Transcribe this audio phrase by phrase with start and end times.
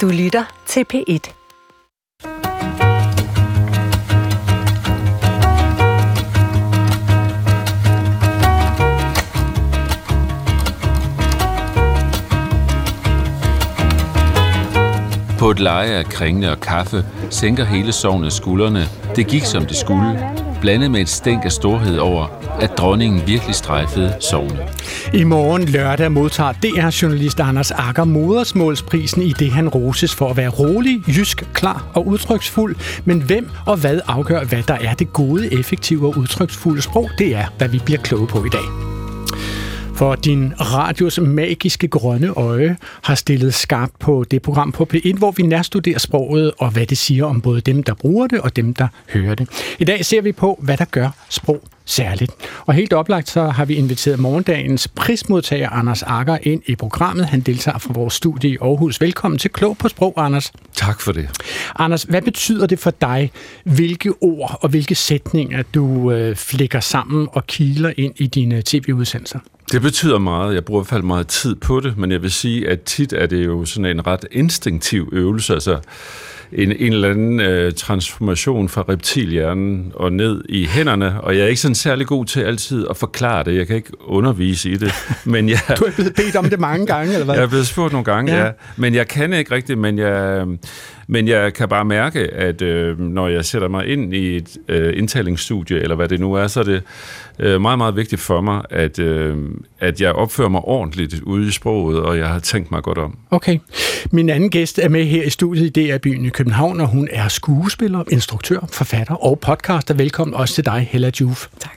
[0.00, 1.32] Du lytter til P1.
[15.38, 18.84] På et leje af kringle og kaffe sænker hele sovnet skuldrene.
[19.16, 22.26] Det gik som det skulle, blandet med et stænk af storhed over,
[22.60, 24.58] at dronningen virkelig strejfede sovne.
[25.14, 30.48] I morgen lørdag modtager DR-journalist Anders Akker modersmålsprisen i det, han roses for at være
[30.48, 32.76] rolig, jysk, klar og udtryksfuld.
[33.04, 37.10] Men hvem og hvad afgør, hvad der er det gode, effektive og udtryksfulde sprog?
[37.18, 38.93] Det er, hvad vi bliver kloge på i dag.
[39.94, 45.30] For din radios magiske grønne øje har stillet skarpt på det program på P1, hvor
[45.30, 48.74] vi nærstuderer sproget og hvad det siger om både dem, der bruger det og dem,
[48.74, 49.48] der hører det.
[49.78, 52.32] I dag ser vi på, hvad der gør sprog særligt.
[52.66, 57.26] Og helt oplagt så har vi inviteret morgendagens prismodtager Anders Akker ind i programmet.
[57.26, 59.00] Han deltager fra vores studie i Aarhus.
[59.00, 60.52] Velkommen til Klog på Sprog, Anders.
[60.74, 61.28] Tak for det.
[61.78, 63.30] Anders, hvad betyder det for dig,
[63.64, 69.38] hvilke ord og hvilke sætninger du øh, flækker sammen og kiler ind i dine tv-udsendelser?
[69.72, 70.54] Det betyder meget.
[70.54, 73.12] Jeg bruger i hvert fald meget tid på det, men jeg vil sige, at tit
[73.12, 75.54] er det jo sådan en ret instinktiv øvelse.
[75.54, 75.78] Altså,
[76.54, 81.48] en, en eller anden øh, transformation fra reptilhjernen og ned i hænderne, og jeg er
[81.48, 83.56] ikke sådan særlig god til altid at forklare det.
[83.56, 84.92] Jeg kan ikke undervise i det.
[85.24, 87.34] Men jeg, du er blevet bedt om det mange gange, eller hvad?
[87.34, 88.44] Jeg er blevet spurgt nogle gange, ja.
[88.44, 88.50] ja.
[88.76, 90.46] Men jeg kan ikke rigtigt, men jeg,
[91.06, 94.98] men jeg kan bare mærke, at øh, når jeg sætter mig ind i et øh,
[94.98, 96.82] indtalingsstudie, eller hvad det nu er, så er det
[97.38, 99.36] øh, meget, meget vigtigt for mig, at, øh,
[99.80, 103.18] at jeg opfører mig ordentligt ude i sproget, og jeg har tænkt mig godt om.
[103.30, 103.58] Okay.
[104.10, 107.28] Min anden gæst er med her i studiet i DR-byen i København, og hun er
[107.28, 109.94] skuespiller, instruktør, forfatter og podcaster.
[109.94, 111.46] Velkommen også til dig, Hella Juf.
[111.60, 111.72] Tak.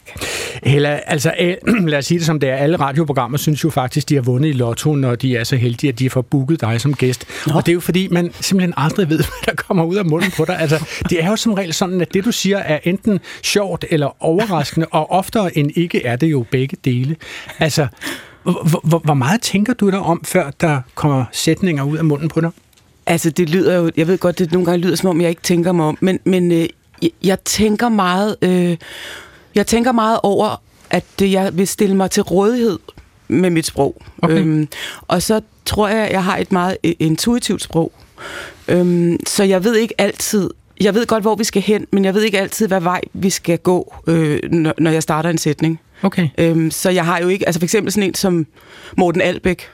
[0.64, 1.34] Hella, altså
[1.88, 2.56] lad os sige det som det er.
[2.56, 5.92] Alle radioprogrammer synes jo faktisk, de har vundet i lotto, når de er så heldige,
[5.92, 7.26] at de får booket dig som gæst.
[7.48, 7.54] Nå.
[7.54, 10.32] Og det er jo fordi, man simpelthen aldrig ved, hvad der kommer ud af munden
[10.38, 10.60] på dig.
[10.60, 14.24] Altså, det er jo som regel sådan, at det du siger er enten sjovt eller
[14.24, 17.16] overraskende, og oftere end ikke er det jo begge dele.
[17.60, 17.88] Altså,
[18.52, 22.42] hvor, hvor meget tænker du dig om, før der kommer sætninger ud af munden på
[22.42, 22.50] dig?
[23.06, 23.92] Altså, det lyder jo...
[23.98, 26.20] Jeg ved godt, det nogle gange lyder, som om jeg ikke tænker mig om, men,
[26.24, 26.68] men øh,
[27.24, 28.36] jeg tænker meget...
[28.42, 28.78] Øh,
[29.56, 32.80] jeg tænker meget over, at jeg vil stille mig til rådighed
[33.28, 34.02] med mit sprog.
[34.22, 34.40] Okay.
[34.40, 34.68] Øhm,
[35.02, 37.92] og så tror jeg, jeg har et meget intuitivt sprog.
[38.68, 40.50] Øhm, så jeg ved ikke altid,
[40.82, 43.30] jeg ved godt, hvor vi skal hen, men jeg ved ikke altid, hvad vej vi
[43.30, 45.80] skal gå, øh, når, når jeg starter en sætning.
[46.04, 46.30] Okay.
[46.38, 48.48] Øhm, så jeg har jo ikke, altså for eksempel sådan en som
[48.98, 49.70] Morten Albæk,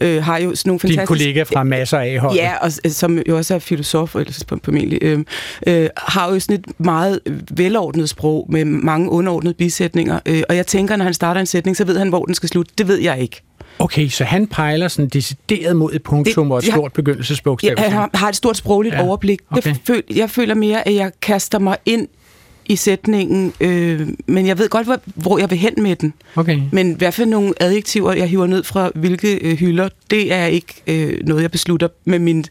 [0.00, 1.00] øh, har jo sådan nogle fantastiske...
[1.00, 2.36] Din kollega fra masser af holdet.
[2.36, 5.24] Ja, og, som jo også er filosof, eller formentlig, øh,
[5.66, 10.20] øh, har jo sådan et meget velordnet sprog med mange underordnede bisætninger.
[10.26, 12.48] Øh, og jeg tænker, når han starter en sætning, så ved han, hvor den skal
[12.48, 12.72] slutte.
[12.78, 13.42] Det ved jeg ikke.
[13.78, 17.74] Okay, så han pejler sådan decideret mod et punktum det, og et stort har, begyndelsesbogstav?
[17.78, 19.40] Ja, han har et stort sprogligt ja, overblik.
[19.50, 19.70] Okay.
[19.70, 22.08] Det føl, jeg føler mere, at jeg kaster mig ind
[22.68, 26.14] i sætningen, øh, men jeg ved godt, hvor, hvor jeg vil hen med den.
[26.36, 26.60] Okay.
[26.72, 30.74] Men hvad for nogle adjektiver, jeg hiver ned fra hvilke øh, hylder, det er ikke
[30.86, 32.44] øh, noget, jeg beslutter med min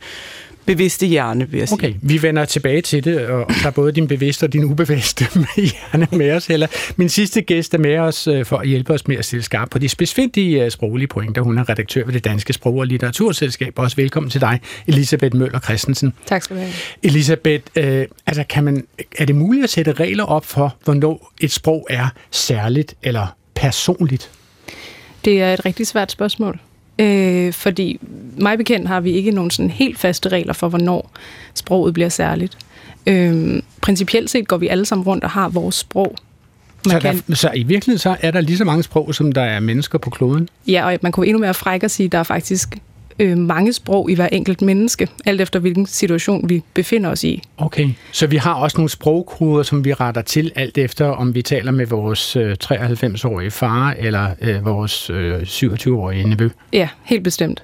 [0.68, 1.76] bevidste hjerne, vil jeg sige.
[1.76, 5.26] Okay, vi vender tilbage til det, og der er både din bevidste og din ubevidste
[5.72, 6.50] hjerne med os.
[6.50, 9.44] Eller min sidste gæst er med os øh, for at hjælpe os med at stille
[9.44, 11.42] skarp på de specifikke øh, sproglige pointer.
[11.42, 13.80] Hun er redaktør ved det Danske Sprog- og Litteraturselskab.
[13.80, 16.14] Også velkommen til dig, Elisabeth Møller Christensen.
[16.26, 16.74] Tak skal du have.
[17.04, 21.52] Elisabeth, øh, altså kan man, er det muligt at sætte regler op for, hvornår et
[21.52, 24.32] sprog er særligt eller personligt?
[25.26, 26.60] Det er et rigtig svært spørgsmål.
[27.00, 28.00] Øh, fordi
[28.38, 31.12] mig bekendt har vi ikke nogen sådan helt faste regler for, hvornår
[31.54, 32.58] sproget bliver særligt.
[33.08, 36.16] Øh, principielt set går vi alle sammen rundt og har vores sprog.
[36.86, 39.32] Man så, kan, der, så i virkeligheden så er der lige så mange sprog, som
[39.32, 40.50] der er mennesker på kloden?
[40.68, 42.78] Ja, og man kunne endnu mere frække at sige, at der er faktisk
[43.20, 47.42] øh, mange sprog i hver enkelt menneske, alt efter hvilken situation vi befinder os i.
[47.58, 51.42] Okay, så vi har også nogle sprogkoder, som vi retter til, alt efter om vi
[51.42, 56.50] taler med vores øh, 93-årige far eller øh, vores øh, 27-årige nevø?
[56.74, 57.64] Ja, helt bestemt.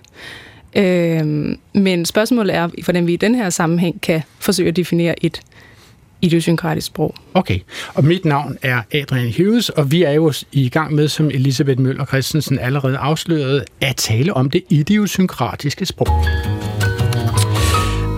[0.75, 5.41] Øh, men spørgsmålet er, hvordan vi i den her sammenhæng kan forsøge at definere et
[6.23, 7.15] idiosynkratisk sprog.
[7.33, 7.59] Okay,
[7.93, 11.81] og mit navn er Adrian Hughes, og vi er jo i gang med, som Elisabeth
[11.81, 16.07] Møller Christensen allerede afslørede, at tale om det idiosynkratiske sprog.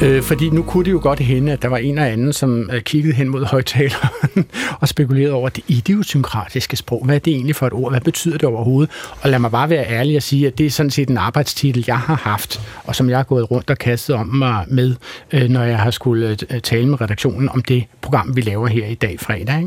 [0.04, 2.70] Øh, fordi nu kunne det jo godt hende, at der var en eller anden, som
[2.74, 4.46] øh, kiggede hen mod højtaleren
[4.82, 7.06] og spekulerede over det idiosynkratiske sprog.
[7.06, 7.92] Hvad er det egentlig for et ord?
[7.92, 8.92] Hvad betyder det overhovedet?
[9.22, 11.84] Og lad mig bare være ærlig og sige, at det er sådan set en arbejdstitel,
[11.88, 14.96] jeg har haft, og som jeg har gået rundt og kastet om mig med,
[15.32, 18.86] øh, når jeg har skulle øh, tale med redaktionen om det program, vi laver her
[18.86, 19.62] i dag fredag.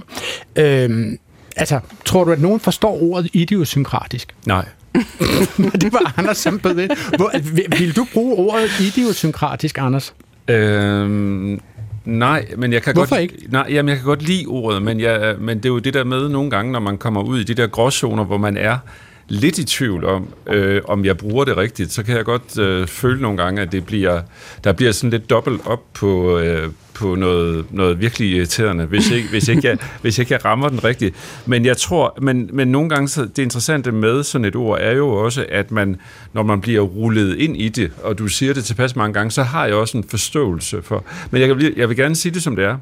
[0.57, 0.85] Ikke?
[0.85, 1.13] Øh,
[1.57, 4.35] altså, tror du, at nogen forstår ordet idiosynkratisk?
[4.47, 4.65] Nej.
[5.83, 6.91] det var Anders, som bød ind.
[7.17, 7.31] Hvor,
[7.79, 10.15] vil du bruge ordet idiosynkratisk, Anders?
[10.49, 11.61] Øhm,
[12.05, 13.23] nej, men jeg kan Hvorfor godt...
[13.23, 13.47] ikke?
[13.49, 16.05] Nej, jamen, jeg kan godt lide ordet, men, jeg, men det er jo det der
[16.05, 18.79] med nogle gange, når man kommer ud i de der gråzoner, hvor man er
[19.29, 22.87] lidt i tvivl om, øh, om jeg bruger det rigtigt, så kan jeg godt øh,
[22.87, 24.23] føle nogle gange, at det bliver,
[24.65, 29.29] der bliver sådan lidt dobbelt op på, øh, på noget, noget virkelig irriterende, hvis ikke,
[29.29, 31.43] hvis, ikke jeg, hvis ikke jeg rammer den rigtigt.
[31.47, 34.93] Men jeg tror, men, men nogle gange, så det interessante med sådan et ord, er
[34.93, 35.97] jo også, at man,
[36.33, 39.43] når man bliver rullet ind i det, og du siger det tilpas mange gange, så
[39.43, 41.05] har jeg også en forståelse for.
[41.31, 42.77] Men jeg, kan, jeg vil gerne sige det, som det er.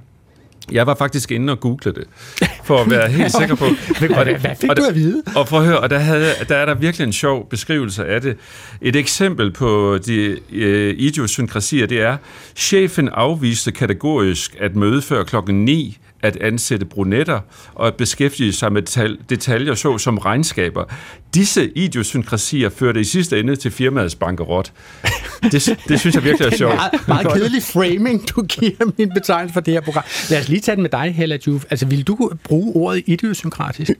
[0.73, 2.05] Jeg var faktisk inde og google det,
[2.65, 3.65] for at være helt sikker på.
[4.19, 5.23] Og det, hvad fik og du det- at vide?
[5.37, 8.21] Og for at høre, og der, havde, der er der virkelig en sjov beskrivelse af
[8.21, 8.37] det.
[8.81, 12.17] Et eksempel på de øh, idiosynkrasier, det er,
[12.57, 17.41] chefen afviste kategorisk at møde før klokken 9, at ansætte brunetter
[17.75, 20.85] og at beskæftige sig med detal- detaljer så som regnskaber.
[21.35, 24.73] Disse idiosynkrasier førte i sidste ende til firmaets bankerot.
[25.43, 26.75] Det, det synes jeg virkelig er Det er sjovt.
[26.75, 30.05] meget, meget kedelig framing, du giver min betegnelse for det her program.
[30.31, 31.65] Lad os lige tage den med dig, Hella Juf.
[31.71, 33.91] Altså, vil du bruge ordet idiosynkratisk?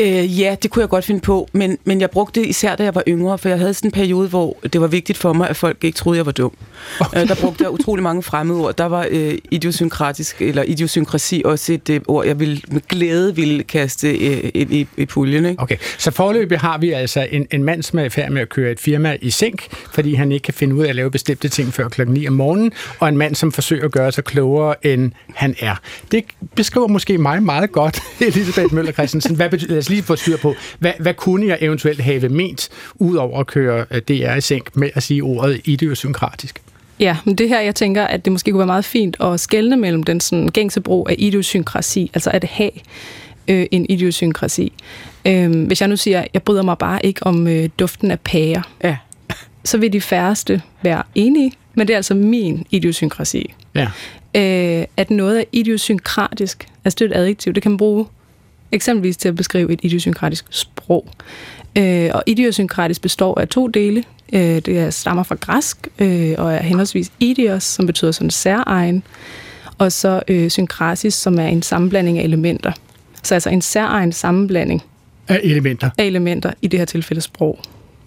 [0.00, 2.82] Øh, ja, det kunne jeg godt finde på, men, men jeg brugte det især, da
[2.84, 5.48] jeg var yngre, for jeg havde sådan en periode, hvor det var vigtigt for mig,
[5.48, 6.52] at folk ikke troede, jeg var dum.
[7.00, 7.22] Okay.
[7.22, 8.76] Øh, der brugte jeg utrolig mange fremmedord.
[8.76, 13.62] Der var øh, idiosynkratisk, eller idiosynkrasi også et øh, ord, jeg ville, med glæde ville
[13.62, 15.46] kaste øh, ind i, i puljen.
[15.46, 15.62] Ikke?
[15.62, 18.48] Okay, så forløbig har vi altså en, en mand, som er i færd med at
[18.48, 21.48] køre et firma i sænk, fordi han ikke kan finde ud af at lave bestemte
[21.48, 24.86] ting før klokken 9 om morgenen, og en mand, som forsøger at gøre sig klogere,
[24.86, 25.74] end han er.
[26.12, 26.24] Det
[26.56, 29.36] beskriver måske mig meget godt, Elisabeth Møller Christensen.
[29.36, 32.68] Hvad betyder, lad os lige få styr på, hvad, hvad kunne jeg eventuelt have ment,
[32.94, 36.62] ud over at køre øh, DR i sænk, med at sige ordet idiosynkratisk?
[37.00, 39.76] Ja, men det her, jeg tænker, at det måske kunne være meget fint at skelne
[39.76, 42.70] mellem den sådan, gængse brug af idiosynkrasi, altså at have
[43.48, 44.72] øh, en idiosynkrasi.
[45.26, 48.20] Øh, hvis jeg nu siger, at jeg bryder mig bare ikke om øh, duften af
[48.20, 48.96] pærer, Ja.
[49.64, 53.54] så vil de færreste være enige, men det er altså min idiosynkrasi.
[53.74, 53.88] Ja.
[54.36, 58.06] Øh, at noget er idiosynkratisk, altså det er et adjektiv, det kan man bruge
[58.74, 61.08] eksempelvis til at beskrive et idiosynkratisk sprog.
[61.78, 64.04] Øh, og idiosynkratisk består af to dele.
[64.32, 69.02] Øh, det er, stammer fra græsk øh, og er henholdsvis idios, som betyder sådan særegen,
[69.78, 72.72] og så øh, synkrasis, som er en sammenblanding af elementer.
[73.22, 74.82] Så altså en særegen sammenblanding
[75.28, 75.90] Af elementer.
[75.98, 77.58] af elementer, i det her tilfælde sprog.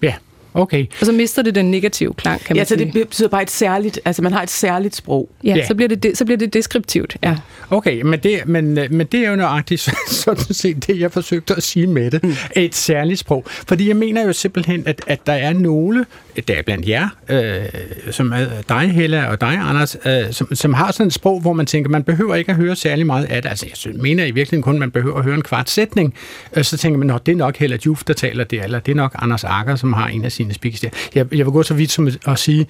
[0.01, 0.13] Ja,
[0.57, 0.85] okay.
[0.99, 2.91] Og så mister det den negative klang, kan man Ja, så sige.
[2.93, 5.29] det betyder bare et særligt, altså man har et særligt sprog.
[5.43, 5.67] ja, Ja.
[5.67, 7.17] Så, bliver det, så bliver det deskriptivt.
[7.23, 7.35] Ja.
[7.69, 11.63] Okay, men det, men, men det er jo nøjagtigt sådan set det, jeg forsøgte at
[11.63, 12.23] sige med det.
[12.23, 12.33] Mm.
[12.55, 13.43] Et særligt sprog.
[13.47, 16.05] Fordi jeg mener jo simpelthen, at, at der er nogle,
[16.47, 20.73] der er blandt jer, øh, som er dig, Hella, og dig, Anders, øh, som, som
[20.73, 23.41] har sådan et sprog, hvor man tænker, man behøver ikke at høre særlig meget af
[23.41, 23.49] det.
[23.49, 26.13] Altså, jeg synes, mener i virkeligheden kun, man behøver at høre en kvart sætning.
[26.55, 28.91] Øh, så tænker man, at det er nok Hella Juf, der taler det, eller det
[28.91, 30.89] er nok Anders Akker, som har en af sine speaks der.
[31.15, 32.67] Jeg, jeg vil gå så vidt som at sige,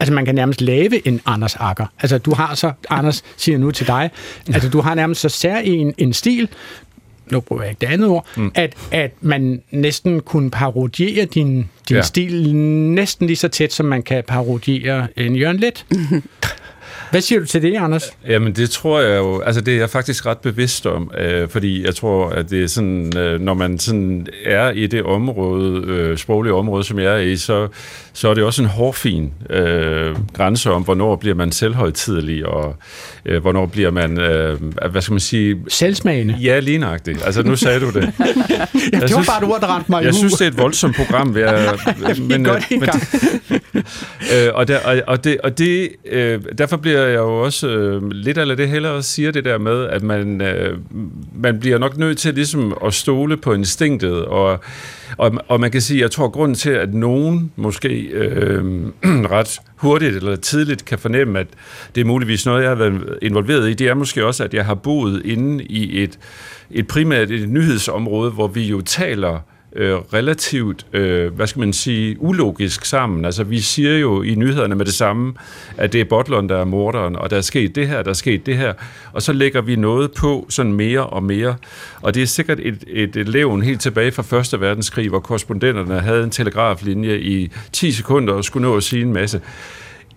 [0.00, 1.86] Altså, man kan nærmest lave en Anders Akker.
[2.00, 4.10] Altså, du har så, Anders siger nu til dig,
[4.54, 6.48] altså, du har nærmest så sær en, en stil,
[7.32, 8.50] nu bruger jeg ikke det andet ord, mm.
[8.54, 12.02] at, at man næsten kunne parodiere din, din Ja.
[12.02, 15.86] stil næsten lige så tæt, som man kan parodiere en Jørgen Let.
[17.10, 18.04] Hvad siger du til det, Anders?
[18.28, 21.84] Jamen det tror jeg jo, altså det er jeg faktisk ret bevidst om, øh, fordi
[21.86, 26.18] jeg tror, at det er sådan, øh, når man sådan er i det område, øh,
[26.18, 27.68] sproglige område, som jeg er i, så,
[28.12, 32.76] så er det også en hårfin øh, grænse om, hvornår bliver man selvhøjtidelig, og
[33.26, 34.56] øh, hvornår bliver man, øh,
[34.90, 36.34] hvad skal man sige, Selvsmagende.
[36.42, 37.22] ja, lignagtigt.
[37.26, 38.12] Altså nu sagde du det.
[38.92, 40.58] Ja, det var synes- bare et ord, der ramte mig Jeg synes, det er et
[40.58, 41.74] voldsomt program, vil jeg,
[42.28, 43.02] men, godt i gang.
[44.34, 48.10] øh, og, der, og, og, det, og det, øh, derfor bliver jeg jo også øh,
[48.10, 50.78] lidt eller det heller også siger det der med, at man, øh,
[51.34, 54.60] man bliver nok nødt til ligesom at stole på instinktet, og,
[55.18, 58.64] og, og man kan sige, jeg tror, grunden til, at nogen måske øh,
[59.34, 61.46] ret hurtigt eller tidligt kan fornemme, at
[61.94, 64.64] det er muligvis noget, jeg har været involveret i, det er måske også, at jeg
[64.64, 66.18] har boet inde i et,
[66.70, 69.40] et primært et nyhedsområde, hvor vi jo taler øh,
[69.76, 73.24] Øh, relativt, øh, hvad skal man sige, ulogisk sammen.
[73.24, 75.34] Altså, vi siger jo i nyhederne med det samme,
[75.76, 78.14] at det er Botlund, der er morderen, og der er sket det her, der er
[78.14, 78.72] sket det her,
[79.12, 81.56] og så lægger vi noget på sådan mere og mere.
[82.00, 86.00] Og det er sikkert et, et, et levn helt tilbage fra Første Verdenskrig, hvor korrespondenterne
[86.00, 89.40] havde en telegraflinje i 10 sekunder og skulle nå at sige en masse.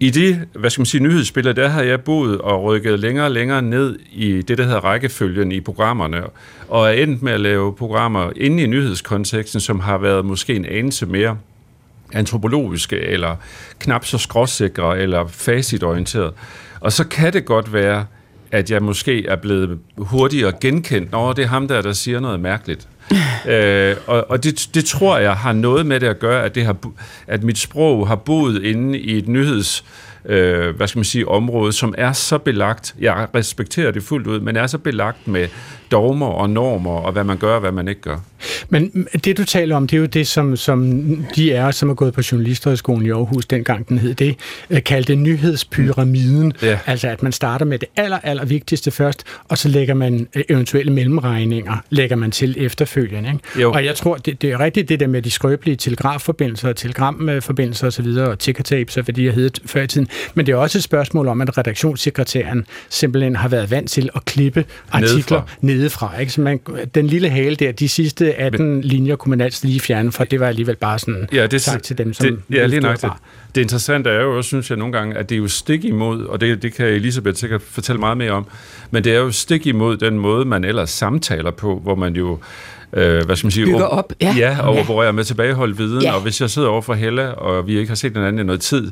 [0.01, 3.31] I det, hvad skal man sige, nyhedsspiller, der har jeg boet og rykket længere og
[3.31, 6.23] længere ned i det, der hedder rækkefølgen i programmerne,
[6.67, 10.65] og er endt med at lave programmer inde i nyhedskonteksten, som har været måske en
[10.65, 11.37] anelse mere
[12.13, 13.35] antropologiske, eller
[13.79, 16.33] knap så skråsikre, eller facitorienteret.
[16.79, 18.05] Og så kan det godt være,
[18.51, 21.11] at jeg måske er blevet hurtigere genkendt.
[21.11, 22.87] Nå, det er ham der, der siger noget mærkeligt.
[23.53, 26.65] øh, og og det, det tror jeg har noget med det at gøre, at, det
[26.65, 26.75] har,
[27.27, 29.83] at mit sprog har boet inde i et nyheds
[30.25, 34.39] øh, hvad skal man sige, område, som er så belagt, jeg respekterer det fuldt ud,
[34.39, 35.47] men er så belagt med
[35.91, 38.17] dogmer og normer, og hvad man gør og hvad man ikke gør.
[38.69, 41.01] Men det, du taler om, det er jo det, som, som
[41.35, 44.35] de er, som er gået på Journalisterhøjskolen i Aarhus, dengang den hed det,
[44.69, 46.53] øh, kaldte nyhedspyramiden.
[46.61, 46.79] Ja.
[46.85, 50.43] Altså, at man starter med det aller, aller vigtigste først, og så lægger man øh,
[50.49, 53.29] eventuelle mellemregninger, lægger man til efterfølgende.
[53.29, 53.61] Ikke?
[53.61, 53.71] Jo.
[53.71, 58.07] Og jeg tror, det, det er rigtigt, det der med de skrøbelige telegrafforbindelser, telegramforbindelser osv.,
[58.07, 60.07] og tickertapes, og hvad de har heddet før i tiden.
[60.33, 64.25] Men det er også et spørgsmål om, at redaktionssekretæren simpelthen har været vant til at
[64.25, 65.80] klippe artikler nedefra.
[65.81, 66.31] Nedefra ikke?
[66.31, 66.59] Så man,
[66.95, 70.23] den lille hale der, de sidste 18 Men, linjer kunne man altid lige fjerne, for
[70.23, 73.01] det var alligevel bare sådan ja, det, tak til dem, som det, ja, lige nok
[73.01, 73.11] det.
[73.55, 76.25] det interessante er jo også, synes jeg nogle gange, at det er jo stik imod,
[76.25, 78.47] og det, det kan Elisabeth sikkert fortælle meget mere om,
[78.91, 82.39] men det er jo stik imod den måde, man ellers samtaler på, hvor man jo
[82.93, 84.81] øh, hvad skal man sige, bygger op, ja, ja og ja.
[84.81, 86.13] opererer med tilbageholdt viden, ja.
[86.13, 88.43] og hvis jeg sidder over for Helle, og vi ikke har set den anden i
[88.43, 88.91] noget tid,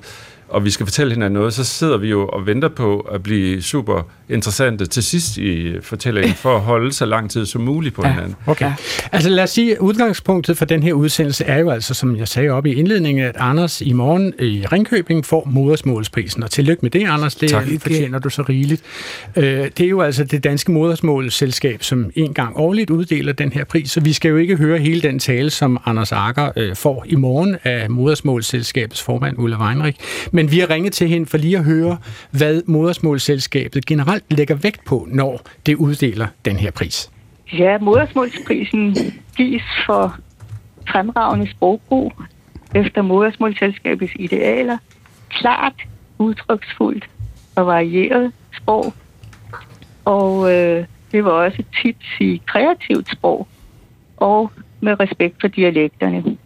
[0.50, 3.62] og vi skal fortælle hinanden noget, så sidder vi jo og venter på at blive
[3.62, 8.02] super interessante til sidst i fortællingen, for at holde så lang tid som muligt på
[8.06, 8.36] ja, hinanden.
[8.46, 8.66] Okay.
[8.66, 8.74] Ja.
[9.12, 12.28] Altså lad os sige, at udgangspunktet for den her udsendelse er jo altså, som jeg
[12.28, 16.44] sagde op i indledningen, at Anders i morgen i Ringkøbing får modersmålsprisen.
[16.44, 17.36] Og tillykke med det, Anders.
[17.36, 17.64] Det tak.
[17.82, 18.82] fortjener du så rigeligt.
[19.36, 23.64] Øh, det er jo altså det danske modersmålsselskab, som en gang årligt uddeler den her
[23.64, 27.06] pris, så vi skal jo ikke høre hele den tale, som Anders Akker øh, får
[27.08, 30.00] i morgen af modersmålsselskabets formand Ulla Weinrich.
[30.40, 31.98] Men vi har ringet til hende for lige at høre,
[32.32, 37.12] hvad modersmålsselskabet generelt lægger vægt på, når det uddeler den her pris.
[37.54, 38.96] Ja, modersmålsprisen
[39.38, 40.18] gives for
[40.88, 42.14] fremragende sprogbrug
[42.76, 44.78] efter modersmålsselskabets idealer.
[45.30, 45.74] Klart,
[46.18, 47.10] udtryksfuldt
[47.56, 48.32] og varieret
[48.62, 48.94] sprog.
[50.06, 53.48] Og øh, det var også tit sige kreativt sprog
[54.18, 56.38] og med respekt for dialekterne.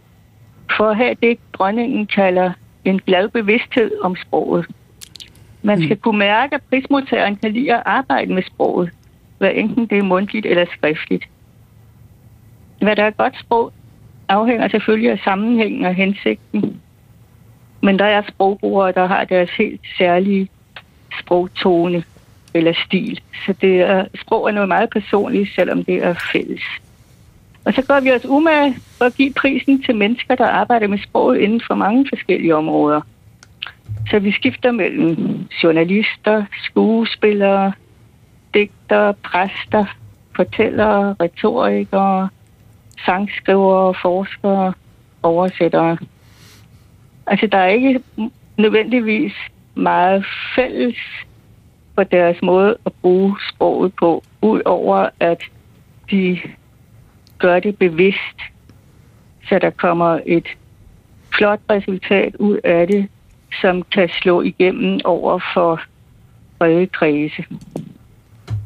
[0.76, 2.52] For at have det, dronningen kalder
[2.84, 4.66] en glad bevidsthed om sproget.
[5.62, 6.00] Man skal mm.
[6.00, 8.90] kunne mærke, at prismodtageren kan lide at arbejde med sproget,
[9.38, 11.24] hvad enten det er mundtligt eller skriftligt.
[12.80, 13.72] Hvad der er godt sprog,
[14.28, 16.80] afhænger selvfølgelig af sammenhængen og hensigten.
[17.80, 20.48] Men der er sprogbrugere, der har deres helt særlige
[21.20, 22.04] sprogtone
[22.54, 23.20] eller stil.
[23.46, 26.62] Så det er, sprog er noget meget personligt, selvom det er fælles.
[27.64, 30.98] Og så gør vi os umage for at give prisen til mennesker, der arbejder med
[30.98, 33.00] sproget inden for mange forskellige områder.
[34.10, 37.72] Så vi skifter mellem journalister, skuespillere,
[38.54, 39.84] digtere, præster,
[40.36, 42.28] fortællere, retorikere,
[43.04, 44.72] sangskrivere, forskere,
[45.22, 45.98] oversættere.
[47.26, 48.00] Altså, der er ikke
[48.58, 49.32] nødvendigvis
[49.74, 50.96] meget fælles
[51.96, 55.42] på deres måde at bruge sproget på, udover at
[56.10, 56.40] de
[57.44, 58.38] gør det bevidst,
[59.48, 60.46] så der kommer et
[61.36, 63.08] flot resultat ud af det,
[63.60, 65.80] som kan slå igennem over for
[66.58, 67.44] brede kredse.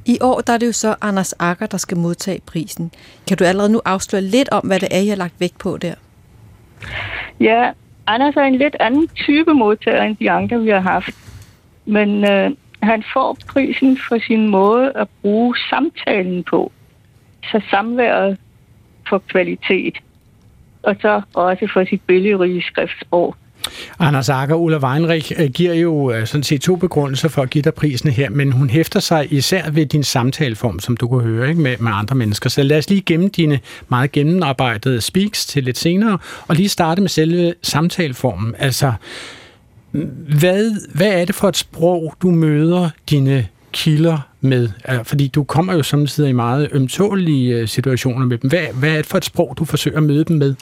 [0.07, 2.91] I år der er det jo så Anders Akker, der skal modtage prisen.
[3.29, 5.77] Kan du allerede nu afsløre lidt om, hvad det er, I har lagt vægt på
[5.77, 5.95] der?
[7.41, 7.71] Ja,
[8.07, 11.15] Anders er en lidt anden type modtager end de andre, vi har haft.
[11.85, 12.51] Men øh,
[12.83, 16.73] han får prisen for sin måde at bruge samtalen på.
[17.43, 18.39] Så samværet
[19.09, 19.99] for kvalitet,
[20.83, 23.37] og så også for sit billedrige skriftsprog.
[23.99, 27.63] Anders Akker, Ulla Weinrich øh, giver jo øh, sådan set to begrundelser for at give
[27.63, 31.49] dig prisen her, men hun hæfter sig især ved din samtaleform, som du kan høre
[31.49, 32.51] ikke, med, med andre mennesker.
[32.51, 37.01] Så lad os lige gemme dine meget gennemarbejdede speaks til lidt senere, og lige starte
[37.01, 38.55] med selve samtaleformen.
[38.59, 38.93] Altså,
[40.39, 44.69] hvad, hvad er det for et sprog, du møder dine kilder med?
[45.05, 48.51] Fordi du kommer jo samtidig i meget ømtålige øh, situationer med dem.
[48.51, 50.55] Hvad, hvad er det for et sprog, du forsøger at møde dem med?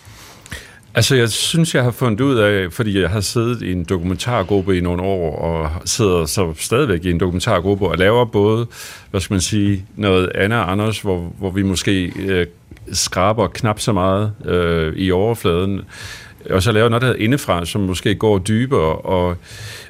[0.94, 4.78] Altså, jeg synes, jeg har fundet ud af, fordi jeg har siddet i en dokumentargruppe
[4.78, 8.66] i nogle år, og sidder så stadigvæk i en dokumentargruppe, og laver både,
[9.10, 12.46] hvad skal man sige, noget andet Anders, hvor, hvor vi måske øh,
[12.92, 15.80] skraber knap så meget øh, i overfladen,
[16.50, 19.36] og så laver noget, der hedder indefra, som måske går dybere, og,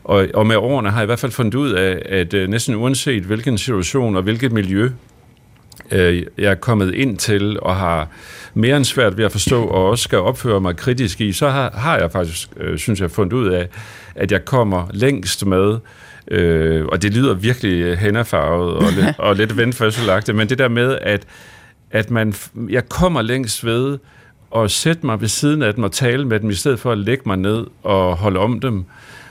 [0.05, 2.75] og, og med årene har jeg i hvert fald fundet ud af, at uh, næsten
[2.75, 4.91] uanset hvilken situation og hvilket miljø,
[5.93, 8.09] uh, jeg er kommet ind til og har
[8.55, 11.71] mere end svært ved at forstå, og også skal opføre mig kritisk i, så har,
[11.71, 13.69] har jeg faktisk, uh, synes jeg, fundet ud af,
[14.15, 19.57] at jeg kommer længst med, uh, og det lyder virkelig hænderfarvet og lidt, og lidt
[19.57, 21.27] vendfødselagtigt, men det der med, at,
[21.91, 22.35] at man,
[22.71, 23.99] jeg kommer længst ved,
[24.65, 26.99] at sætte mig ved siden af dem og tale med dem, i stedet for at
[26.99, 28.85] lægge mig ned og holde om dem.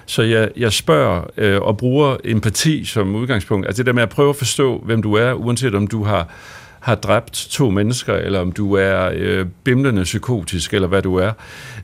[0.06, 3.68] Så jeg, jeg spørger øh, og bruger empati som udgangspunkt.
[3.68, 6.28] Altså det der med at prøve at forstå, hvem du er, uanset om du har
[6.86, 11.32] har dræbt to mennesker, eller om du er øh, bimlende psykotisk, eller hvad du er.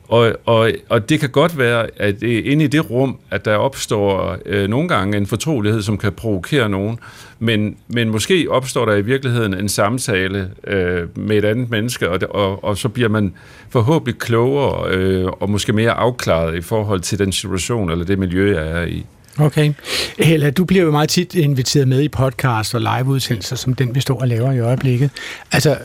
[0.08, 4.38] Og, og, og det kan godt være, at inde i det rum, at der opstår
[4.46, 7.00] øh, nogle gange en fortrolighed, som kan provokere nogen,
[7.40, 12.20] men, men måske opstår der i virkeligheden en samtale øh, med et andet menneske, og,
[12.30, 13.34] og, og så bliver man
[13.70, 18.56] forhåbentlig klogere øh, og måske mere afklaret i forhold til den situation eller det miljø,
[18.56, 19.06] jeg er i.
[19.40, 19.74] Okay.
[20.20, 24.00] Hella, du bliver jo meget tit inviteret med i podcast og liveudsendelser, som den vi
[24.00, 25.10] står og laver i øjeblikket.
[25.52, 25.78] Altså,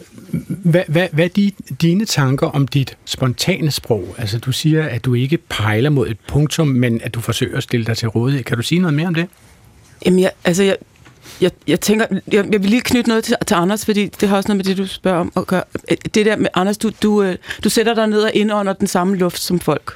[0.49, 4.15] hvad, hvad, hvad er de, dine tanker om dit spontane sprog?
[4.19, 7.63] Altså, du siger, at du ikke pejler mod et punktum, men at du forsøger at
[7.63, 8.45] stille dig til rådighed.
[8.45, 9.27] Kan du sige noget mere om det?
[10.07, 10.77] Jamen, jeg, altså, jeg,
[11.41, 14.37] jeg, jeg tænker, jeg, jeg vil lige knytte noget til, til Anders, fordi det har
[14.37, 15.63] også noget med det, du spørger om at gøre.
[16.15, 18.87] Det der med, Anders, du, du, øh, du sætter dig ned og ind under den
[18.87, 19.93] samme luft som folk.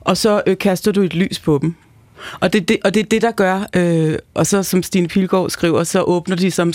[0.00, 1.74] Og så øh, kaster du et lys på dem.
[2.40, 5.50] Og det, det, og det er det, der gør, øh, og så som Stine Pilgaard
[5.50, 6.72] skriver, så åbner de som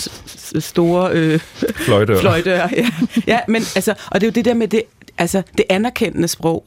[0.58, 1.40] store øh,
[1.86, 2.20] fløjdør.
[2.20, 2.90] fløjdør ja.
[3.26, 4.82] ja, men altså, og det er jo det der med det,
[5.18, 6.64] altså, det anerkendende sprog.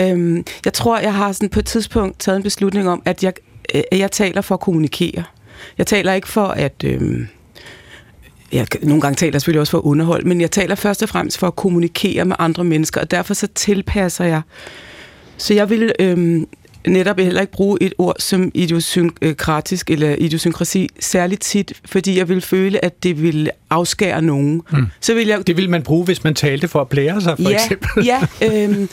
[0.00, 3.32] Øhm, jeg tror, jeg har sådan på et tidspunkt taget en beslutning om, at jeg,
[3.74, 5.24] øh, jeg taler for at kommunikere.
[5.78, 6.84] Jeg taler ikke for at...
[6.84, 7.26] Øh,
[8.52, 11.08] jeg, nogle gange taler jeg selvfølgelig også for at underholde, men jeg taler først og
[11.08, 14.42] fremmest for at kommunikere med andre mennesker, og derfor så tilpasser jeg.
[15.36, 16.42] Så jeg vil øh,
[16.86, 22.40] netop heller ikke bruge et ord som idiosynkratisk eller idiosynkrasi særligt tit, fordi jeg vil
[22.40, 24.62] føle, at det vil afskære nogen.
[24.72, 24.86] Mm.
[25.00, 25.46] Så vil jeg...
[25.46, 28.04] Det vil man bruge, hvis man talte for at blære sig, for ja, eksempel.
[28.04, 28.88] Ja, øhm,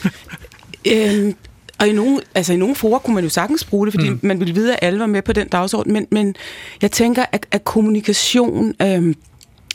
[0.86, 1.34] øhm,
[1.78, 4.20] og i nogle, altså i nogle forer kunne man jo sagtens bruge det, fordi mm.
[4.22, 6.34] man ville vide, at alle var med på den dagsorden, men, men
[6.82, 9.14] jeg tænker, at, at kommunikation, øhm,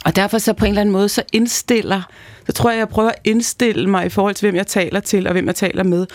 [0.06, 2.02] og derfor så på en eller anden måde, så indstiller,
[2.46, 5.28] så tror jeg, jeg prøver at indstille mig i forhold til, hvem jeg taler til,
[5.28, 6.08] og hvem jeg taler med.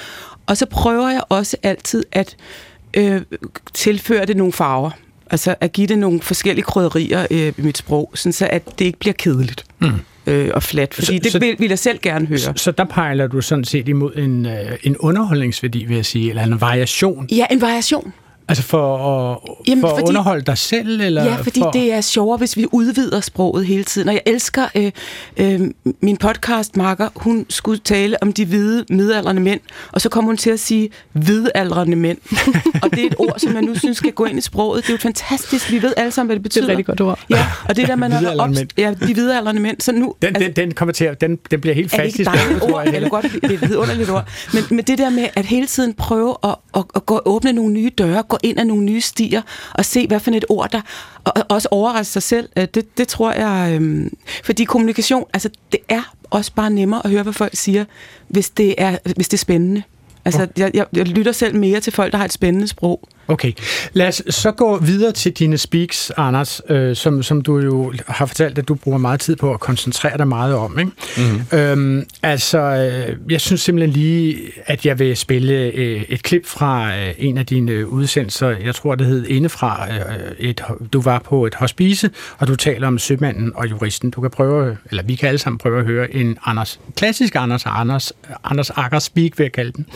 [0.48, 2.36] Og så prøver jeg også altid at
[2.94, 3.22] øh,
[3.74, 4.90] tilføre det nogle farver.
[5.30, 8.84] Altså at give det nogle forskellige krydderier øh, i mit sprog, sådan så at det
[8.84, 9.64] ikke bliver kedeligt.
[9.78, 9.90] Mm
[10.28, 12.38] øh, og flat, fordi så, det så, vil, vil jeg selv gerne høre.
[12.38, 16.30] Så, så der pejler du sådan set imod en, øh, en underholdningsværdi, vil jeg sige,
[16.30, 17.28] eller en variation?
[17.30, 18.12] Ja, en variation.
[18.48, 19.38] Altså for at,
[19.68, 21.00] Jamen, for fordi, at underholde dig selv?
[21.00, 21.70] Eller ja, fordi for...
[21.70, 24.08] det er sjovere, hvis vi udvider sproget hele tiden.
[24.08, 24.92] Og jeg elsker øh,
[25.36, 25.60] øh,
[26.00, 27.08] min podcastmarker.
[27.16, 29.60] Hun skulle tale om de hvide midaldrende mænd,
[29.92, 32.18] og så kom hun til at sige hvidaldrende mænd.
[32.82, 34.82] og det er et ord, som jeg nu synes skal gå ind i sproget.
[34.82, 35.72] Det er jo fantastisk.
[35.72, 36.66] Vi ved alle sammen, hvad det betyder.
[36.66, 37.20] Det er et rigtig godt ord.
[37.30, 39.80] Ja, og det der, man har opst- ja, de hvidaldrende mænd.
[39.80, 42.24] Så nu, den, altså, den, den kommer til at, den, den bliver helt fast i
[42.24, 43.02] sproget, tror jeg.
[43.02, 44.28] Det, godt, det er et vidunderligt ord.
[44.52, 47.72] Men, men det der med at hele tiden prøve at, at, at gå, åbne nogle
[47.72, 49.42] nye døre, gå ind ad nogle nye stier,
[49.74, 50.80] og se, hvad for et ord der,
[51.24, 55.80] og også overraske sig selv, øh, det, det tror jeg, øhm, fordi kommunikation, altså det
[55.88, 57.84] er også bare nemmere at høre, hvad folk siger,
[58.28, 59.82] hvis det er, hvis det er spændende.
[60.24, 63.08] Altså, jeg, jeg, jeg lytter selv mere til folk, der har et spændende sprog.
[63.28, 63.52] Okay.
[63.92, 68.26] Lad os så gå videre til dine speaks, Anders, øh, som, som du jo har
[68.26, 70.78] fortalt, at du bruger meget tid på at koncentrere dig meget om.
[70.78, 70.90] Ikke?
[71.16, 71.58] Mm-hmm.
[71.58, 76.96] Øhm, altså, øh, jeg synes simpelthen lige, at jeg vil spille øh, et klip fra
[76.96, 78.48] øh, en af dine udsendelser.
[78.48, 79.88] Jeg tror, det hed Indefra.
[79.88, 80.62] Øh, et,
[80.92, 84.10] du var på et hospice, og du taler om sømanden og juristen.
[84.10, 87.66] Du kan prøve, eller vi kan alle sammen prøve at høre en Anders, klassisk Anders,
[87.66, 88.12] Anders,
[88.44, 89.86] Anders Akker speak, vil jeg kalde den.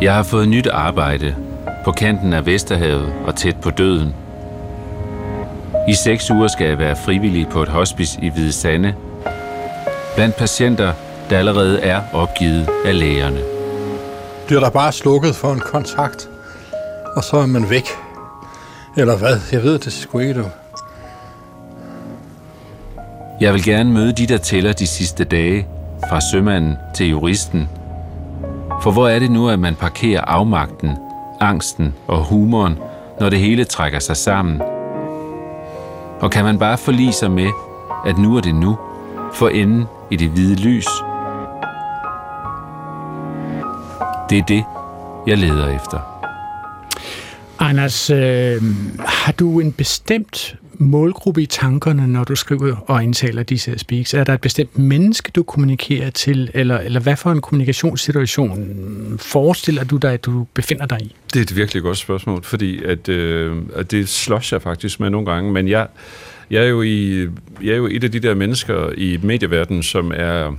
[0.00, 1.34] Jeg har fået nyt arbejde
[1.84, 4.14] på kanten af Vesterhavet og tæt på døden.
[5.88, 8.94] I seks uger skal jeg være frivillig på et hospice i Hvide Sande.
[10.14, 10.92] Blandt patienter,
[11.30, 13.40] der allerede er opgivet af lægerne.
[14.46, 16.28] Bliver der bare slukket for en kontakt,
[17.16, 17.88] og så er man væk.
[18.96, 19.40] Eller hvad?
[19.52, 20.44] Jeg ved det sgu ikke, du.
[23.40, 25.66] Jeg vil gerne møde de, der tæller de sidste dage,
[26.08, 27.68] fra sømanden til juristen–
[28.82, 30.90] for hvor er det nu, at man parkerer afmagten,
[31.40, 32.78] angsten og humoren,
[33.20, 34.60] når det hele trækker sig sammen?
[36.20, 37.50] Og kan man bare forlige sig med,
[38.06, 38.78] at nu er det nu,
[39.32, 40.86] for enden i det hvide lys?
[44.30, 44.64] Det er det,
[45.26, 45.98] jeg leder efter.
[47.58, 48.62] Anders, øh,
[48.98, 54.14] har du en bestemt målgruppe i tankerne, når du skriver og indtaler disse speaks?
[54.14, 59.84] Er der et bestemt menneske, du kommunikerer til, eller, eller hvad for en kommunikationssituation forestiller
[59.84, 61.14] du dig, at du befinder dig i?
[61.32, 65.10] Det er et virkelig godt spørgsmål, fordi at, øh, at det slås jeg faktisk med
[65.10, 65.86] nogle gange, men jeg,
[66.50, 67.28] jeg, er jo i,
[67.62, 70.56] jeg er jo et af de der mennesker i medieverdenen, som er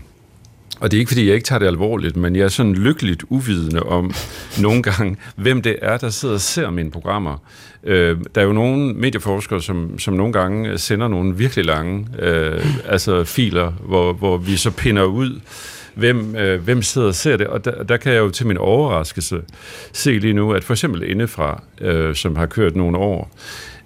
[0.82, 3.24] og det er ikke, fordi jeg ikke tager det alvorligt, men jeg er sådan lykkeligt
[3.30, 4.14] uvidende om
[4.62, 7.38] nogle gange, hvem det er, der sidder og ser mine programmer.
[7.84, 12.66] Øh, der er jo nogle medieforskere, som, som nogle gange sender nogle virkelig lange øh,
[12.86, 15.40] altså filer, hvor, hvor vi så pinder ud
[15.94, 17.48] hvem, øh, hvem sidder og ser det.
[17.48, 19.42] Og der, der kan jeg jo til min overraskelse
[19.94, 23.32] se lige nu, at for eksempel indefra, øh, som har kørt nogle år,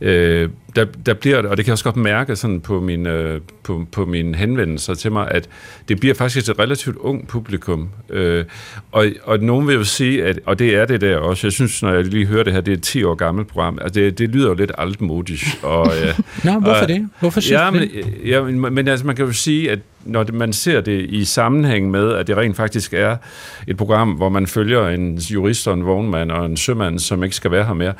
[0.01, 3.41] øh, der, der bliver, og det kan jeg også godt mærke sådan på, min, øh,
[3.63, 5.49] på, på mine henvendelser til mig, at
[5.87, 7.89] det bliver faktisk et relativt ung publikum.
[8.09, 8.45] Øh,
[8.91, 11.81] og, og nogen vil jo sige, at, og det er det der også, jeg synes,
[11.83, 14.17] når jeg lige hører det her, det er et 10 år gammelt program, altså det,
[14.17, 15.45] det lyder jo lidt altmodisk.
[15.63, 16.19] Og, øh,
[16.53, 17.09] Nå, hvorfor og, det?
[17.19, 18.13] Hvorfor synes ja, du men, det?
[18.25, 21.91] ja, men, men altså, man kan jo sige, at når man ser det i sammenhæng
[21.91, 23.17] med, at det rent faktisk er
[23.67, 27.35] et program, hvor man følger en jurist og en vognmand og en sømand, som ikke
[27.35, 27.93] skal være her mere,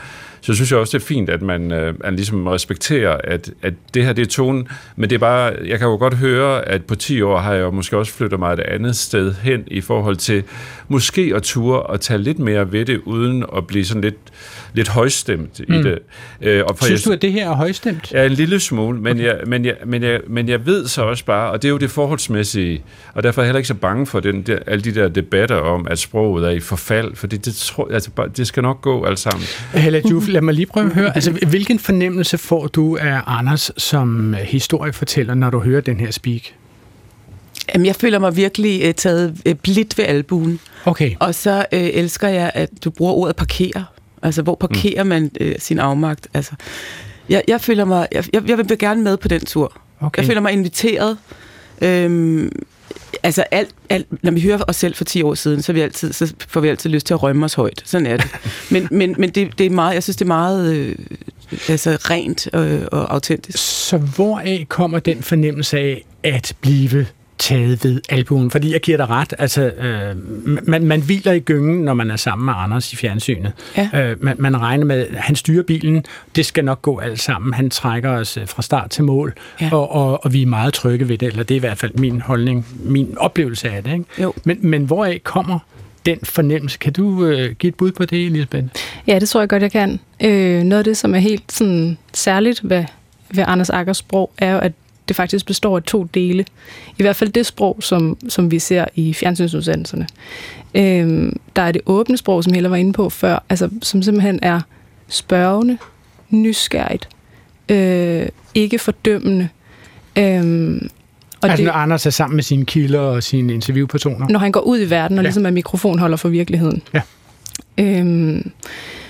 [0.46, 3.74] så synes jeg også, det er fint, at man, øh, man ligesom respekterer, at, at
[3.94, 6.84] det her det er tonen, men det er bare, jeg kan jo godt høre, at
[6.84, 9.82] på 10 år har jeg jo måske også flyttet mig et andet sted hen i
[9.82, 10.44] forhold til
[10.88, 14.16] måske at ture og tage lidt mere ved det, uden at blive sådan lidt,
[14.74, 15.74] lidt højstemt mm.
[15.74, 16.00] i det.
[16.42, 18.12] Øh, og for Synes jeg, du, at det her er højstemt?
[18.12, 19.26] Ja, en lille smule, men, okay.
[19.26, 21.78] jeg, men, jeg, men, jeg, men jeg ved så også bare, og det er jo
[21.78, 24.96] det forholdsmæssige, og derfor er jeg heller ikke så bange for den, der, alle de
[24.96, 28.82] der debatter om, at sproget er i forfald, fordi det, tror, altså, det skal nok
[28.82, 29.44] gå alt sammen.
[29.74, 31.16] Hella Juf, lad mig lige prøve at høre.
[31.16, 36.42] Altså, hvilken fornemmelse får du af Anders som historiefortæller, når du hører den her speak?
[37.74, 40.60] Jamen, jeg føler mig virkelig uh, taget uh, blidt ved albuen.
[40.86, 41.16] Okay.
[41.20, 43.86] Og så uh, elsker jeg, at du bruger ordet parkere.
[44.22, 45.10] Altså, hvor parkerer mm.
[45.10, 46.28] man uh, sin afmagt?
[46.34, 46.52] Altså,
[47.30, 48.08] jeg, jeg føler mig...
[48.12, 49.78] Jeg, jeg, jeg vil gerne med på den tur.
[50.00, 50.22] okay.
[50.22, 51.18] Jeg føler mig inviteret.
[51.82, 52.52] Øhm,
[53.26, 56.14] altså alt, alt, når vi hører os selv for 10 år siden, så, vi altid,
[56.14, 57.82] så får vi altid lyst til at rømme os højt.
[57.86, 58.28] Sådan er det.
[58.72, 60.96] Men, men, men det, det er meget, jeg synes, det er meget øh,
[61.70, 63.58] altså, rent øh, og autentisk.
[63.88, 67.06] Så hvoraf kommer den fornemmelse af at blive
[67.38, 68.52] taget ved albuen?
[68.52, 70.16] Fordi jeg giver dig ret, altså, øh,
[70.68, 73.52] man, man hviler i gyngen, når man er sammen med Anders i fjernsynet.
[73.78, 73.90] Ja.
[73.94, 77.54] Øh, man, man regner med, at han styrer bilen, det skal nok gå alt sammen.
[77.54, 79.70] Han trækker os øh, fra start til mål, Ja.
[79.72, 81.92] og, og, og vi er meget trygge ved det, eller det er i hvert fald
[81.94, 83.92] min holdning, min oplevelse af det.
[83.94, 84.06] Ikke?
[84.22, 84.34] Jo.
[84.44, 85.60] Men, men hvoraf kommer
[86.06, 86.78] den fornemmelse?
[86.78, 88.66] Kan du øh, give et bud på det, Elisabeth?
[89.08, 90.00] Ja, det tror jeg godt, jeg kan.
[90.24, 92.84] Øh, noget af det, som er helt sådan, særligt ved,
[93.30, 94.72] ved Anders Akkers sprog, er jo, at
[95.08, 96.46] det faktisk består af to dele.
[96.98, 100.08] I hvert fald det sprog, som, som vi ser i fjernsynsudsendelserne.
[100.76, 104.40] Øh, der er det åbne sprog, som Helle var inde på før, altså, som simpelthen
[104.42, 104.62] er
[105.08, 105.78] spørgende,
[106.30, 107.10] nysgerrigt,
[107.70, 109.50] øh, ikke fordømmende.
[110.18, 110.82] Øh,
[111.42, 114.28] og altså det, når Anders er sammen med sine kilder og sine interviewpersoner?
[114.30, 115.28] når han går ud i verden og ja.
[115.28, 116.82] ligesom er mikrofonholder for virkeligheden.
[116.94, 117.02] Ja.
[117.78, 118.52] Øhm,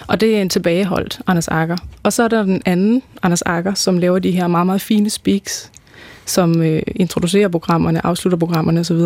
[0.08, 1.78] og det er en tilbageholdt Anders Akker.
[2.04, 5.10] Og så er der den anden Anders Akker, som laver de her meget, meget fine
[5.10, 5.72] speaks,
[6.26, 9.02] som øh, introducerer programmerne, afslutter programmerne osv.,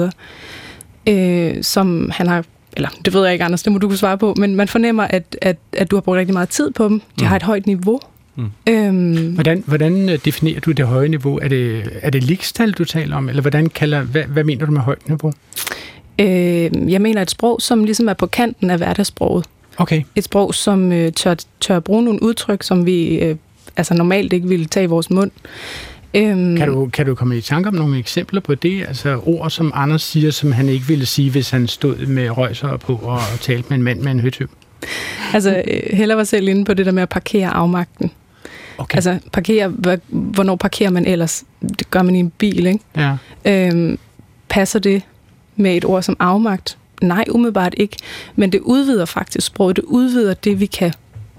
[1.08, 4.18] øh, som han har eller det ved jeg ikke, Anders, det må du kunne svare
[4.18, 7.00] på, men man fornemmer, at, at, at du har brugt rigtig meget tid på dem.
[7.00, 7.28] De Mm.
[7.28, 8.00] har et højt niveau.
[8.36, 8.46] Mm.
[8.70, 11.40] Øhm, Hvordan, hvordan øh, definerer du det høje niveau?
[11.42, 13.30] Er det, er det likstal, du taler om?
[13.30, 15.34] Eller hvordan kalder, hvad, hvad mener du med højt niveau?
[16.20, 19.46] øh, jeg mener et sprog, som ligesom er på kanten af hverdagssproget.
[19.78, 20.02] Okay.
[20.16, 23.36] et sprog, som øh, tør, tør bruge nogle udtryk, som vi øh,
[23.78, 25.32] altså normalt ikke ville tage i vores mund.
[26.14, 28.86] Øhm, Kan du, kan du komme i tanke om nogle eksempler på det?
[28.88, 32.78] Altså ord, som Anders siger, som han ikke ville sige, hvis han stod med røjser
[32.78, 34.50] på og talte med en mand med en høtyv?
[35.34, 38.12] Altså, øh, Hella var selv inde på det der med at parkere afmagten.
[38.78, 38.96] Okay.
[38.96, 39.74] Altså, parkere,
[40.08, 41.44] hvornår parkerer man ellers?
[41.80, 42.80] Det gør man i en bil, ikke?
[42.98, 43.18] ja.
[43.46, 44.00] Øhm,
[44.50, 45.02] passer det
[45.56, 46.78] med et ord som afmagt?
[47.02, 47.98] Nej, umiddelbart ikke.
[48.36, 49.76] Men det udvider faktisk sproget.
[49.76, 50.94] Det udvider det, vi kan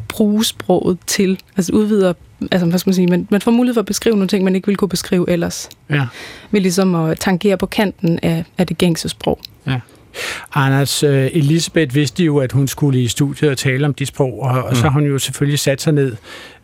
[0.09, 1.39] bruge sproget til.
[1.57, 2.13] Altså udvider,
[2.53, 4.55] altså hvad skal man sige, man, man får mulighed for at beskrive nogle ting, man
[4.55, 5.69] ikke ville kunne beskrive ellers.
[5.91, 6.07] ja.
[6.51, 9.39] Ved ligesom at tangere på kanten af, af det gængse sprog.
[10.55, 14.43] Anders, øh, Elisabeth vidste jo, at hun skulle i studiet og tale om dit sprog,
[14.43, 16.17] og, og så har hun jo selvfølgelig sat sig ned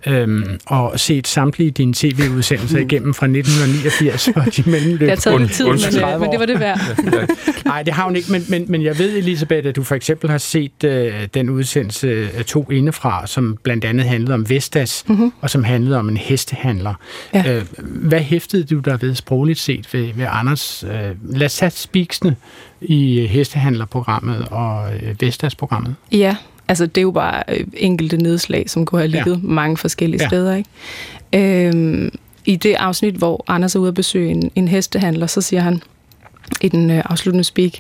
[0.07, 5.01] øhm, og set samtlige dine tv-udsendelser igennem fra 1989 og de mellemløb.
[5.09, 6.81] Det har taget tid, men, øh, men det var det værd.
[7.65, 10.31] Nej, det har hun ikke, men, men, men jeg ved, Elisabeth, at du for eksempel
[10.31, 15.33] har set øh, den udsendelse øh, to indefra, som blandt andet handlede om Vestas, mm-hmm.
[15.41, 16.95] og som handlede om en hestehandler.
[17.35, 17.57] Ja.
[17.57, 20.85] Øh, hvad hæftede du der ved sprogligt set ved, ved Anders?
[20.85, 22.37] Øh, tage spiksene
[22.81, 25.95] i øh, hestehandlerprogrammet og øh, Vestas-programmet.
[26.13, 26.37] Ja,
[26.69, 29.39] altså det er jo bare øh, enkelte nedslag, som kunne have ligget ja.
[29.43, 30.29] mange forskellige Ja.
[30.29, 30.55] steder.
[30.55, 31.69] Ikke?
[31.69, 32.11] Øhm,
[32.45, 35.83] I det afsnit, hvor Anders er ude at besøge en, en hestehandler, så siger han
[36.61, 37.73] i den øh, afsluttende speak,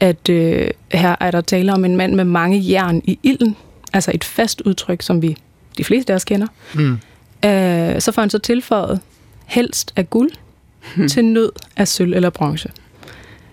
[0.00, 3.56] at øh, her er der tale om en mand med mange jern i ilden,
[3.92, 5.36] altså et fast udtryk, som vi
[5.78, 6.46] de fleste af os kender.
[6.74, 6.92] Mm.
[7.48, 9.00] Øh, så får han så tilføjet
[9.46, 10.30] helst af guld
[10.96, 11.08] hmm.
[11.12, 12.68] til nød af sølv eller bronze.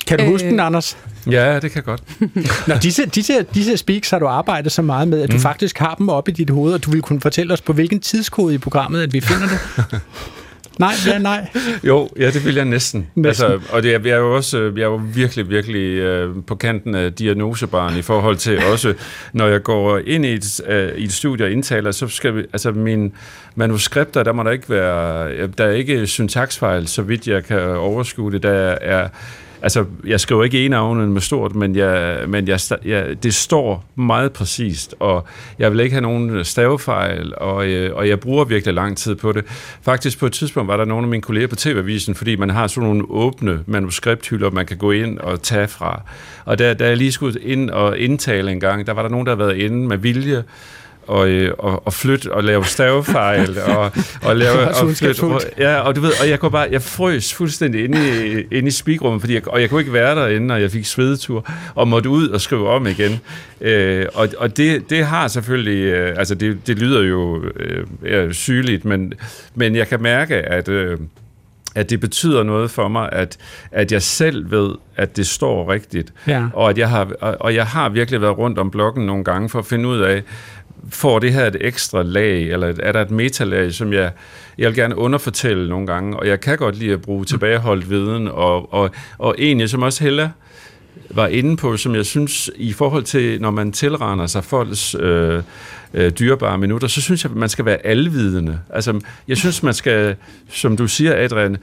[0.07, 0.97] Kan du Øh, huske den, Anders?
[1.31, 2.01] Ja, det kan godt.
[2.67, 5.41] Nå, disse, disse, disse speaks har du arbejdet så meget med, at du Mm.
[5.41, 7.99] faktisk har dem oppe i dit hoved, og du vil kunne fortælle os, på hvilken
[7.99, 9.99] tidskode i programmet, at vi finder det.
[10.79, 11.47] Nej, ja, nej.
[11.83, 13.07] Jo, ja, det vil jeg næsten.
[13.15, 13.25] Næsten.
[13.45, 16.95] Altså, og det jeg er jo også jeg er jo virkelig, virkelig øh, på kanten
[16.95, 18.93] af diagnosebaren i forhold til også,
[19.33, 22.39] når jeg går ind i et, øh, i et studie og indtaler, så skal vi,
[22.53, 23.11] altså mine
[23.55, 28.31] manuskripter, der må der ikke være, der er ikke syntaksfejl, så vidt jeg kan overskue
[28.31, 28.43] det.
[28.43, 29.07] Der er,
[29.61, 33.85] altså, jeg skriver ikke en af med stort, men, jeg, men jeg, jeg, det står
[33.95, 35.25] meget præcist, og
[35.59, 39.31] jeg vil ikke have nogen stavefejl, og, øh, og jeg bruger virkelig lang tid på
[39.31, 39.45] det.
[39.81, 42.67] Faktisk på et tidspunkt var der nogle af mine kolleger på TV-avisen, fordi man har
[42.67, 46.01] sådan nogle åbne manuskripthylder, man kan gå ind og tage fra.
[46.45, 49.25] Og da, da jeg lige skulle ind og indtale en gang, der var der nogen,
[49.27, 50.43] der havde været inde med vilje,
[51.11, 55.25] og, øh, og, og flytte og lave stavefejl og, og lave og flytte,
[55.57, 58.71] ja, og du ved, og jeg kunne bare, jeg frøs fuldstændig inde i, inde i
[58.71, 62.09] speakrummet, fordi jeg, og jeg kunne ikke være derinde, og jeg fik svedetur, og måtte
[62.09, 63.19] ud og skrive om igen.
[63.61, 67.43] Øh, og og det, det har selvfølgelig, øh, altså det, det lyder jo
[68.03, 69.13] øh, sygeligt, men,
[69.55, 70.97] men jeg kan mærke, at øh,
[71.75, 73.37] at det betyder noget for mig, at,
[73.71, 76.13] at jeg selv ved, at det står rigtigt.
[76.27, 76.45] Ja.
[76.53, 79.49] Og, at jeg har, og, og jeg har virkelig været rundt om blokken nogle gange
[79.49, 80.23] for at finde ud af,
[80.89, 84.11] får det her et ekstra lag, eller er der et metalag, som jeg,
[84.57, 88.27] jeg vil gerne underfortælle nogle gange, og jeg kan godt lide at bruge tilbageholdt viden,
[88.27, 90.31] og, og, og egentlig, som også Hella
[91.09, 95.43] var inde på, som jeg synes, i forhold til, når man tilraner sig folks øh,
[95.93, 98.59] øh, dyrebare minutter, så synes jeg, at man skal være alvidende.
[98.69, 100.15] Altså, jeg synes, man skal,
[100.49, 101.57] som du siger, Adrian,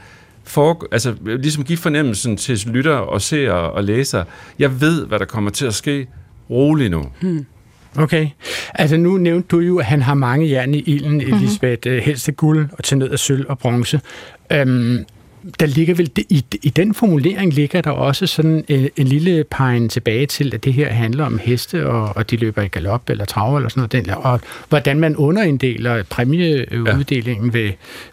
[0.44, 4.24] for, altså, ligesom give fornemmelsen til lytter og seere og læser.
[4.58, 6.06] Jeg ved, hvad der kommer til at ske.
[6.50, 7.04] Rolig nu.
[7.20, 7.46] Hmm.
[7.98, 8.28] Okay.
[8.74, 11.88] Altså nu nævnte du jo, at han har mange jern i ilden, Elisabeth.
[11.88, 12.04] Mm-hmm.
[12.04, 14.00] Helst guld og til nød af sølv og bronze.
[14.52, 15.04] Øhm,
[15.60, 19.88] der ligger vel, i, i den formulering ligger der også sådan en, en lille pegen
[19.88, 23.24] tilbage til, at det her handler om heste, og, og de løber i galop eller
[23.24, 27.58] trav eller sådan noget, den, og hvordan man underinddeler præmieuddelingen ja.
[27.58, 27.70] ved,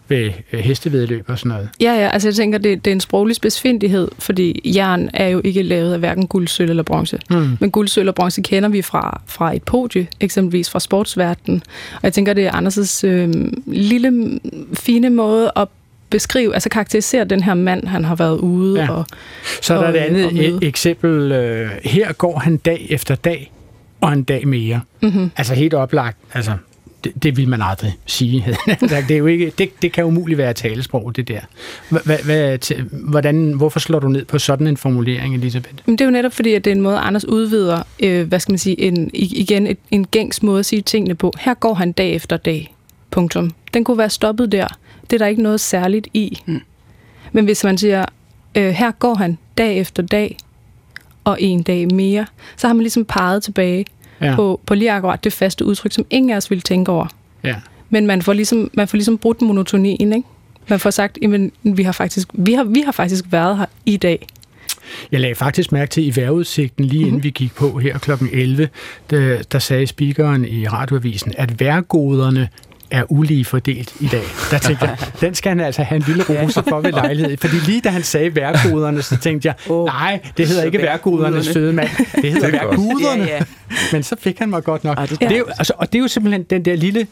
[0.08, 1.68] ved hestevedløb og sådan noget.
[1.80, 5.40] Ja, ja, altså jeg tænker, det, det er en sproglig specifindighed, fordi jern er jo
[5.44, 7.18] ikke lavet af hverken guld, sølv eller bronze.
[7.30, 7.56] Mm.
[7.60, 11.62] Men guld, sølv og bronze kender vi fra, fra et podie, eksempelvis fra sportsverdenen.
[11.94, 13.34] Og jeg tænker, det er Anders' øh,
[13.66, 14.40] lille,
[14.74, 15.68] fine måde at
[16.10, 18.90] beskrive, altså karakterisere den her mand, han har været ude ja.
[18.90, 19.06] og
[19.62, 21.32] Så er der og, et andet et eksempel.
[21.32, 23.52] Øh, her går han dag efter dag,
[24.00, 24.80] og en dag mere.
[25.02, 25.30] Mm-hmm.
[25.36, 26.52] Altså helt oplagt, altså
[27.04, 28.44] det, det vil man aldrig sige.
[28.80, 31.40] det, er jo ikke, det, det kan umuligt være talesprog, det der.
[31.90, 32.56] Hva, hva,
[32.92, 35.74] hvordan, hvorfor slår du ned på sådan en formulering, Elisabeth?
[35.86, 38.52] Det er jo netop fordi, at det er en måde, Anders udvider, øh, hvad skal
[38.52, 41.32] man sige, en, igen en gængs måde at sige tingene på.
[41.38, 42.74] Her går han dag efter dag.
[43.10, 43.52] Punktum.
[43.74, 44.66] Den kunne være stoppet der.
[45.10, 46.38] Det er der ikke noget særligt i.
[46.46, 46.60] Mm.
[47.32, 48.04] Men hvis man siger,
[48.54, 50.36] øh, her går han dag efter dag,
[51.26, 53.84] og en dag mere, så har man ligesom peget tilbage
[54.20, 54.34] ja.
[54.36, 57.06] på, på lige akkurat det faste udtryk, som ingen af os ville tænke over.
[57.44, 57.54] Ja.
[57.90, 60.28] Men man får ligesom, man får ligesom brudt monotonien, ikke?
[60.68, 63.96] Man får sagt, at vi har, faktisk, vi, har, vi har faktisk været her i
[63.96, 64.26] dag.
[65.12, 67.24] Jeg lagde faktisk mærke til i vejrudsigten, lige inden mm-hmm.
[67.24, 68.10] vi gik på her kl.
[68.32, 68.68] 11,
[69.10, 72.48] der, der sagde speakeren i radioavisen, at vejrgoderne
[72.90, 74.22] er ulige fordelt i dag.
[74.50, 77.36] Der tænkte jeg, den skal han altså have en lille rose for ved lejlighed.
[77.36, 81.72] Fordi lige da han sagde værkoderne, så tænkte jeg, nej, det hedder ikke værkodernes søde
[81.72, 81.88] mand.
[82.22, 83.24] Det hedder værkoderne.
[83.24, 83.42] Ja, ja.
[83.92, 84.98] Men så fik han mig godt nok.
[84.98, 87.06] Ej, det, det er jo, altså, og det er jo simpelthen den der lille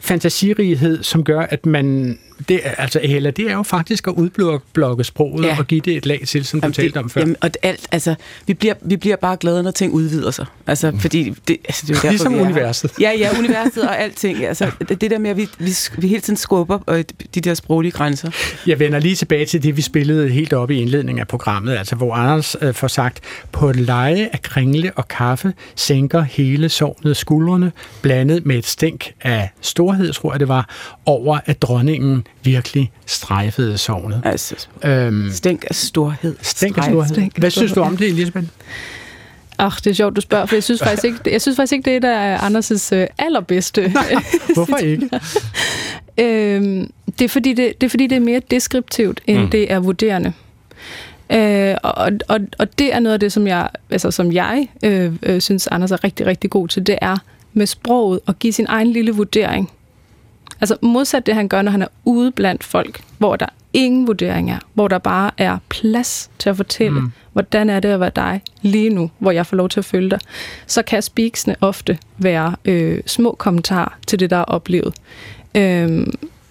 [0.00, 2.18] fantasirighed, som gør, at man...
[2.48, 5.58] Det, altså, Hella, det er jo faktisk at udblokke sproget ja.
[5.58, 7.20] og give det et lag til, som jamen, du talte om før.
[7.20, 8.14] Jamen, og alt, altså,
[8.46, 10.46] vi bliver, vi bliver bare glade, når ting udvider sig.
[10.66, 11.00] Altså, mm.
[11.00, 12.92] fordi det, altså, det er derfor, ligesom er universet.
[13.00, 14.44] Ja, ja, universet og alting.
[14.44, 17.92] Altså, det, der med, at vi, vi, vi hele tiden skubber øh, de der sproglige
[17.92, 18.30] grænser.
[18.66, 21.96] Jeg vender lige tilbage til det, vi spillede helt op i indledningen af programmet, altså
[21.96, 23.20] hvor Anders øh, får sagt,
[23.52, 27.72] på et leje af kringle og kaffe sænker hele sovnet skuldrene,
[28.02, 30.68] blandet med et stænk af stor storhed, tror jeg det var,
[31.06, 34.22] over at dronningen virkelig strejfede sovnet.
[34.24, 36.36] Altså, øhm, stænk af storhed.
[36.42, 37.14] Stænk af storhed.
[37.14, 38.46] Stænk Hvad synes du om det, Elisabeth?
[39.58, 41.90] Ach, det er sjovt, du spørger, for jeg synes faktisk ikke, jeg synes faktisk ikke
[41.90, 43.88] det er der er Anders' øh, allerbedste.
[43.94, 44.14] Nej,
[44.54, 45.10] hvorfor ikke?
[46.24, 49.50] øhm, det, er fordi det, det er fordi, det er mere deskriptivt, end mm.
[49.50, 50.32] det er vurderende.
[51.32, 55.12] Øh, og, og, og det er noget af det, som jeg, altså, som jeg øh,
[55.22, 57.16] øh, synes, Anders er rigtig, rigtig god til, det er
[57.52, 59.70] med sproget og give sin egen lille vurdering.
[60.60, 64.50] Altså modsat det, han gør, når han er ude blandt folk, hvor der ingen vurdering
[64.50, 67.12] er, hvor der bare er plads til at fortælle, mm.
[67.32, 70.10] hvordan er det at være dig lige nu, hvor jeg får lov til at følge
[70.10, 70.18] dig,
[70.66, 74.94] så kan speaksene ofte være øh, små kommentarer til det, der er oplevet.
[75.54, 76.06] Øh,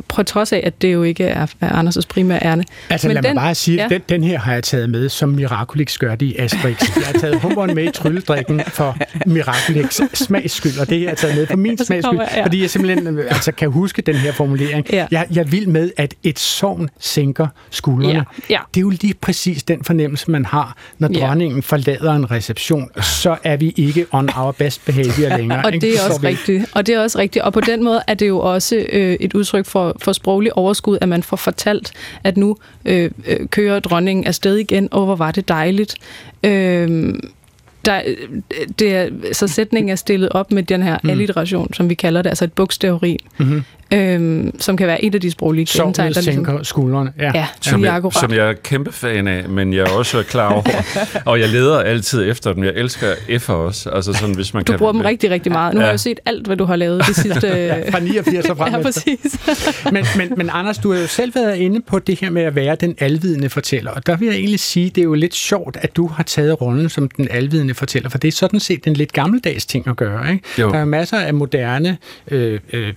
[0.09, 2.63] på trods af, at det jo ikke er, er Anders' primære ærne.
[2.89, 3.87] Altså Men lad den- mig bare sige, ja.
[3.89, 6.81] den, den her har jeg taget med, som Miraculix gør det i Asterix.
[6.97, 11.15] Jeg har taget hummeren med i trylledrikken for Miraculix smags skyld, og det her er
[11.15, 12.43] taget med for min så smags skyld, kommer jeg- ja.
[12.45, 14.85] fordi jeg simpelthen altså, kan huske den her formulering.
[14.93, 15.07] Ja.
[15.11, 18.13] Jeg, jeg vil med, at et sovn sænker skuldrene.
[18.13, 18.59] Ja, ja.
[18.73, 21.19] Det er jo lige præcis den fornemmelse, man har, når Ja.
[21.19, 22.89] dronningen forlader en reception.
[23.01, 25.65] Så er vi ikke on our best behavior længere.
[25.65, 26.65] Og det er Så også rigtigt.
[26.73, 27.45] Og det er også rigtigt.
[27.45, 30.97] Og på den måde er det jo også øh, et udtryk for, for sproglig overskud,
[31.01, 31.91] at man får fortalt,
[32.23, 34.89] at nu øh, øh, kører dronningen afsted igen.
[34.91, 35.95] Åh, hvor var det dejligt.
[36.43, 37.13] Øh,
[37.85, 38.01] der,
[38.79, 41.09] det er, så sætningen er stillet op med den her Mm.
[41.09, 43.63] alliteration, som vi kalder det, altså et bogstaveri, Mhm.
[43.93, 45.93] Øh, som kan være et af de sproglige kendetegn.
[45.95, 47.13] Sovnet der ligesom- sænker skuldrene.
[47.19, 47.31] Ja.
[47.35, 48.15] Ja, Som jeg, akkurat.
[48.15, 50.63] som jeg er kæmpe fan af, men jeg er også klar over,
[51.25, 52.63] og jeg leder altid efter dem.
[52.63, 53.89] Jeg elsker F'er også.
[53.89, 55.73] Altså sådan, hvis man Du kan, bruger dem rigtig, rigtig meget.
[55.73, 55.83] Nu Ja.
[55.85, 57.47] har jeg jo set alt, hvad du har lavet det sidste...
[57.47, 59.37] Ja, fra 89 og frem Ja, præcis.
[59.91, 62.55] men, men, men Anders, du har jo selv været inde på det her med at
[62.55, 65.77] være den alvidende fortæller, og der vil jeg egentlig sige, det er jo lidt sjovt,
[65.81, 68.93] at du har taget rollen som den alvidende fortæller, for det er sådan set en
[68.93, 70.31] lidt gammeldags ting at gøre.
[70.31, 70.43] Ikke?
[70.59, 70.69] Jo.
[70.71, 71.97] Der er masser af moderne
[72.31, 72.93] øh, øh,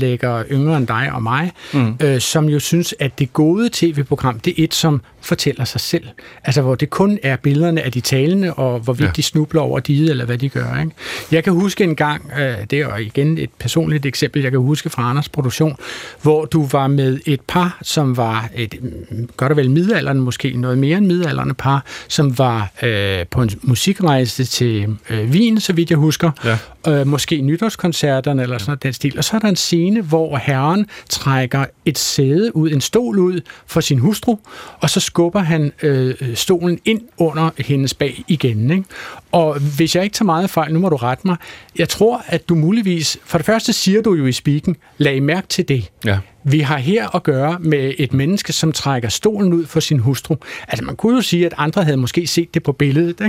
[0.00, 1.94] programtilrettelæggere, yngre end dig og mig, mm.
[2.02, 6.04] øh, som jo synes, at det gode tv-program, det er et, som fortæller sig selv.
[6.44, 9.12] Altså, hvor det kun er billederne af de talende, og hvorvidt ja.
[9.16, 10.80] De snubler over diget, eller hvad de gør.
[10.80, 10.92] Ikke?
[11.32, 14.90] Jeg kan huske en gang, øh, det er igen et personligt eksempel, jeg kan huske
[14.90, 15.76] fra Anders produktion,
[16.22, 18.74] hvor du var med et par, som var et,
[19.10, 23.42] mm, godt og vel middelalderen, måske noget mere end middelalderne par, som var øh, på
[23.42, 27.00] en musikrejse til øh, Wien, så vidt jeg husker, Ja.
[27.00, 29.18] øh, måske nytårskoncerterne eller sådan noget den stil.
[29.18, 33.40] Og så er der en scene, hvor herren trækker et sæde ud, en stol ud
[33.66, 34.36] for sin hustru,
[34.80, 38.70] og så skubber han øh, stolen ind under hendes bag igen.
[38.70, 38.84] Ikke?
[39.32, 41.36] Og hvis jeg ikke tager meget fejl, nu må du rette mig,
[41.78, 45.46] jeg tror, at du muligvis, for det første siger du jo i speaken, lag mærke
[45.46, 45.90] til det.
[46.04, 46.18] Ja.
[46.46, 50.36] Vi har her at gøre med et menneske, som trækker stolen ud for sin hustru.
[50.68, 53.20] Altså man kunne jo sige, at andre havde måske set det på billedet.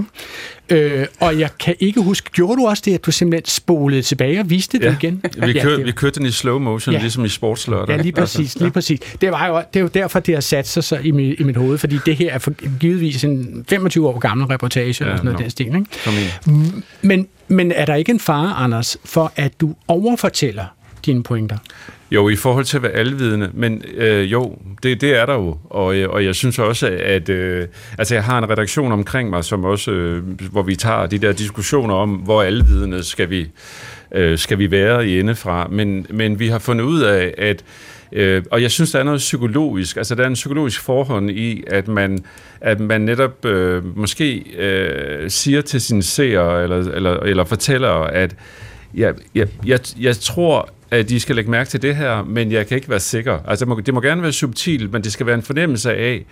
[0.70, 1.00] Ikke?
[1.00, 4.40] Øh, og jeg kan ikke huske, gjorde du også det, at du simpelthen spolede tilbage
[4.40, 4.96] og viste det Ja.
[5.02, 5.22] igen?
[5.38, 6.98] Vi, kør, det- vi kørte den i slow motion, Ja.
[6.98, 7.02] ja.
[7.04, 7.96] ligesom i sportslørdag.
[7.96, 9.00] Ja, lige præcis, lige præcis.
[9.22, 11.44] Det, var jo, det er jo derfor, det har sat sig så i, mit, i
[11.44, 15.18] mit hoved, fordi det her er for, givetvis en 25 år gammel reportage, ja, eller
[15.18, 15.44] sådan noget nå.
[15.44, 15.66] den stil.
[15.66, 16.76] Ikke?
[17.02, 20.66] Men, men er der ikke en fare, Anders, for at du overfortæller
[21.06, 21.58] dine pointer?
[22.12, 25.58] Jo, i forhold til at være alvidende, men øh, jo, det, det er der jo,
[25.70, 29.44] og, øh, og jeg synes også, at øh, altså jeg har en redaktion omkring mig,
[29.44, 33.48] som også, øh, hvor vi tager de der diskussioner om, hvor alvidende skal vi,
[34.12, 37.64] øh, skal vi være i indefra, men, men vi har fundet ud af, at
[38.12, 41.64] Øh, og jeg synes, der er noget psykologisk, altså der er en psykologisk forhånd i,
[41.68, 42.26] at man,
[42.62, 48.36] at man netop øh, måske øh, siger til sine seere eller, eller, eller fortæller, at
[48.96, 52.68] jeg, jeg, jeg, jeg tror, at de skal lægge mærke til det her, men jeg
[52.68, 53.40] kan ikke være sikker.
[53.48, 56.26] Altså, det må, det må gerne være subtilt, men det skal være en fornemmelse af,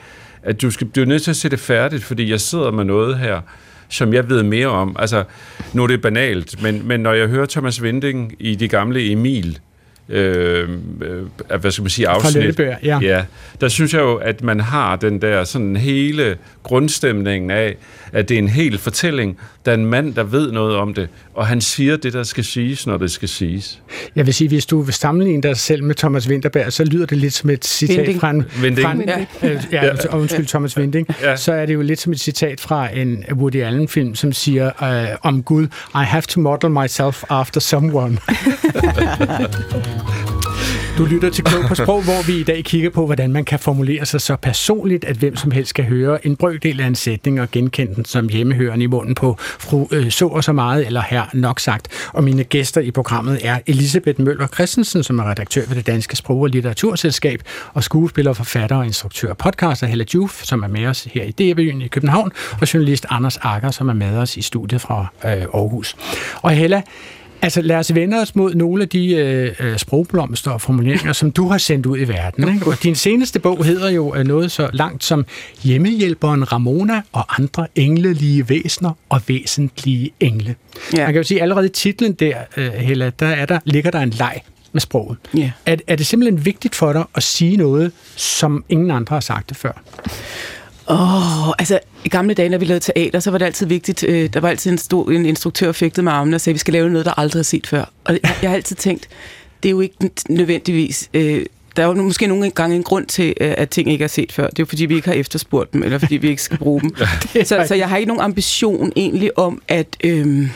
[0.44, 2.84] at du, skal, du er nødt til at se det færdigt, fordi jeg sidder med
[2.84, 3.42] noget her,
[3.90, 4.96] som jeg ved mere om.
[5.00, 5.24] Altså,
[5.74, 9.60] nu er det banalt, men, men når jeg hører Thomas Vinding i de gamle Emil,
[10.10, 10.70] øh,
[11.02, 12.60] øh, hvad skal man sige, afsnit.
[12.60, 13.00] Ja.
[13.02, 13.24] ja.
[13.62, 17.76] Der synes jeg jo, at man har den der sådan hele grundstemningen af,
[18.12, 19.38] at det er en hel fortælling.
[19.66, 22.44] Der er en mand, der ved noget om det, og han siger det, der skal
[22.44, 23.80] siges, når det skal siges.
[24.16, 27.18] Jeg vil sige, hvis du vil sammenligne dig selv med Thomas Winterberg, så lyder det
[27.18, 28.20] lidt som et citat Winding.
[28.20, 28.46] fra en...
[28.62, 28.86] Winding.
[28.86, 29.02] Fra en
[29.42, 29.50] Ja.
[29.50, 31.08] øh, ja, ja, undskyld, Thomas Winding.
[31.22, 31.36] Ja.
[31.36, 35.18] Så er det jo lidt som et citat fra en Woody Allen-film, som siger øh,
[35.22, 35.64] om Gud,
[35.96, 38.18] I have to model myself after someone.
[40.98, 43.60] Du lytter til Klog på Sprog, hvor vi i dag kigger på, hvordan man kan
[43.60, 47.42] formulere sig så personligt, at hvem som helst skal høre en brøkdel af en sætning
[47.42, 51.02] og genkende den som hjemmehørende i munden på fru øh, så og så meget, eller
[51.02, 52.10] her nok sagt.
[52.14, 56.16] Og mine gæster i programmet er Elisabeth Møller Christensen, som er redaktør ved det Danske
[56.16, 57.42] Sprog- og Litteraturselskab,
[57.74, 61.32] og skuespiller, forfatter og instruktør og podcaster Hella Juf, som er med os her i
[61.32, 65.32] DR-byen i København, og journalist Anders Akker, som er med os i studiet fra øh,
[65.32, 65.96] Aarhus.
[66.42, 66.82] Og Hella,
[67.44, 71.32] Altså lad os vende os mod nogle af de øh, øh, sprogblomster og formuleringer, som
[71.32, 72.54] du har sendt ud i verden.
[72.54, 72.68] Ikke?
[72.68, 75.26] Og din seneste bog hedder jo øh, noget så langt som
[75.64, 80.56] Hjemmehjælperen Ramona og andre englelige væsner og væsentlige engle.
[80.94, 80.98] Ja.
[80.98, 83.92] Man kan jo sige, at allerede i titlen der, øh, Hella, der, er der ligger
[83.92, 85.18] der en leg med sproget.
[85.38, 85.52] Ja.
[85.66, 89.50] Er, er det simpelthen vigtigt for dig at sige noget, som ingen andre har sagt
[89.50, 89.82] det før?
[90.88, 94.04] Åh, oh, altså i gamle dage, når vi lavede teater, så var det altid vigtigt.
[94.08, 96.60] Øh, der var altid en, stor, en instruktør, der fægtede med armene og sagde, vi
[96.60, 97.86] skal lave noget, der aldrig er set før.
[98.04, 99.10] Og jeg, jeg har altid tænkt,
[99.64, 99.96] det er jo ikke
[100.30, 101.10] nødvendigvis...
[101.14, 104.08] Øh, der er jo måske nogle gange en grund til, øh, at ting ikke er
[104.08, 104.44] set før.
[104.48, 106.82] Det er jo fordi, vi ikke har efterspurgt dem, eller fordi vi ikke skal bruge
[106.82, 106.96] dem.
[107.46, 109.88] så, så jeg har ikke nogen ambition egentlig om at...
[110.04, 110.48] Øh,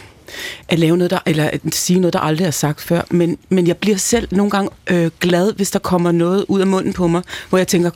[0.68, 3.02] at lave noget, der, eller at sige noget, der aldrig er sagt før.
[3.10, 6.68] Men, men jeg bliver selv nogle gange øh, glad, hvis der kommer noget ud af
[6.68, 7.92] munden på mig, hvor jeg tænker,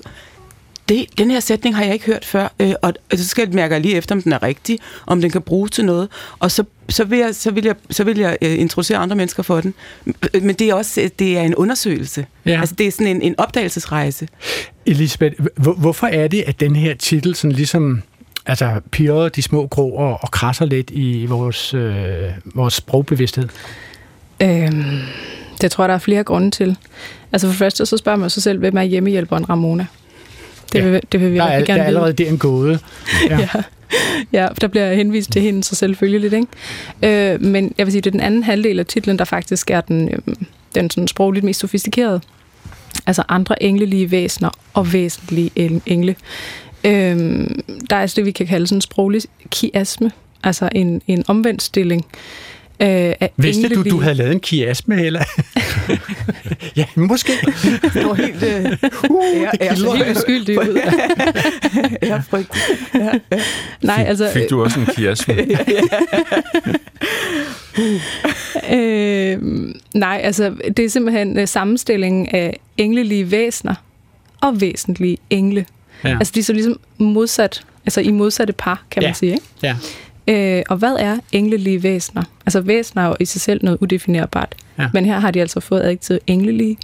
[0.92, 3.56] det, den her sætning har jeg ikke hørt før, øh, og, og så skal jeg
[3.56, 6.64] mærke lige efter, om den er rigtig, om den kan bruges til noget, og så,
[6.90, 9.74] så vil jeg, så vil jeg, så vil jeg øh, introducere andre mennesker for den.
[10.34, 12.26] Men det er også det er en undersøgelse.
[12.46, 12.60] Ja.
[12.60, 14.28] Altså, det er sådan en, en opdagelsesrejse.
[14.86, 18.02] Elisabeth, hvor, hvorfor er det, at den her titel sådan ligesom
[18.46, 22.24] altså, pirrer de små grå og, og krasser lidt i vores, øh,
[22.56, 23.50] vores sprogbevidsthed?
[24.42, 25.00] Øhm,
[25.62, 26.78] det tror jeg, der er flere grunde til.
[27.32, 29.86] Altså for det første, så spørger man sig selv, hvem er hjemmehjælperen Ramona?
[30.72, 30.90] Det, Ja.
[30.90, 32.80] vil, det vil vi Der er, rigtig der er gerne allerede det en gåde.
[33.30, 33.40] Ja.
[33.40, 33.48] Ja.
[34.34, 36.34] ja, der bliver henvist til hende, så selvfølgelig.
[37.04, 37.34] Ikke?
[37.34, 39.82] Øh, men jeg vil sige, det er den anden halvdel af titlen, der faktisk er
[39.82, 40.36] den, øh,
[40.76, 42.22] den sådan sprogligt mest sofistikerede.
[43.08, 46.16] Altså andre englelige væsener og væsentlige en- engle.
[46.84, 47.48] Øh,
[47.90, 50.12] der er altså det, vi kan kalde sådan en sproglig kiasme,
[50.44, 52.06] altså en, en omvendt stilling.
[52.82, 52.88] Øh,
[53.20, 55.24] af Vidste du, du havde lavet en kiasme, eller?
[56.76, 57.32] ja, måske.
[57.94, 58.44] Det var helt...
[58.44, 58.78] Øh,
[59.10, 59.94] Uh, det Ja, kilder.
[59.96, 60.80] helt uskyldig ud.
[62.04, 62.80] ja, frygteligt.
[62.94, 63.40] Ja, ja.
[63.82, 64.30] Nej, altså...
[64.34, 65.36] Fik du også en kiasme?
[68.72, 69.38] Øh,
[69.94, 73.76] nej, altså det er simpelthen øh, sammenstilling af englelige væsener
[74.42, 75.66] og væsentlige engle.
[76.04, 76.10] Ja.
[76.10, 76.18] Ja.
[76.18, 79.14] Altså de er så ligesom modsat, altså i modsatte par, kan man Ja.
[79.14, 79.32] sige.
[79.32, 79.46] Ikke?
[79.64, 79.76] Ja.
[80.28, 82.24] Øh, og hvad er englelige væsener?
[82.46, 84.56] Altså væsener er jo i sig selv noget udefinerbart.
[84.80, 84.88] Ja.
[84.94, 86.78] Men her har de altså fået adjektivet englelige.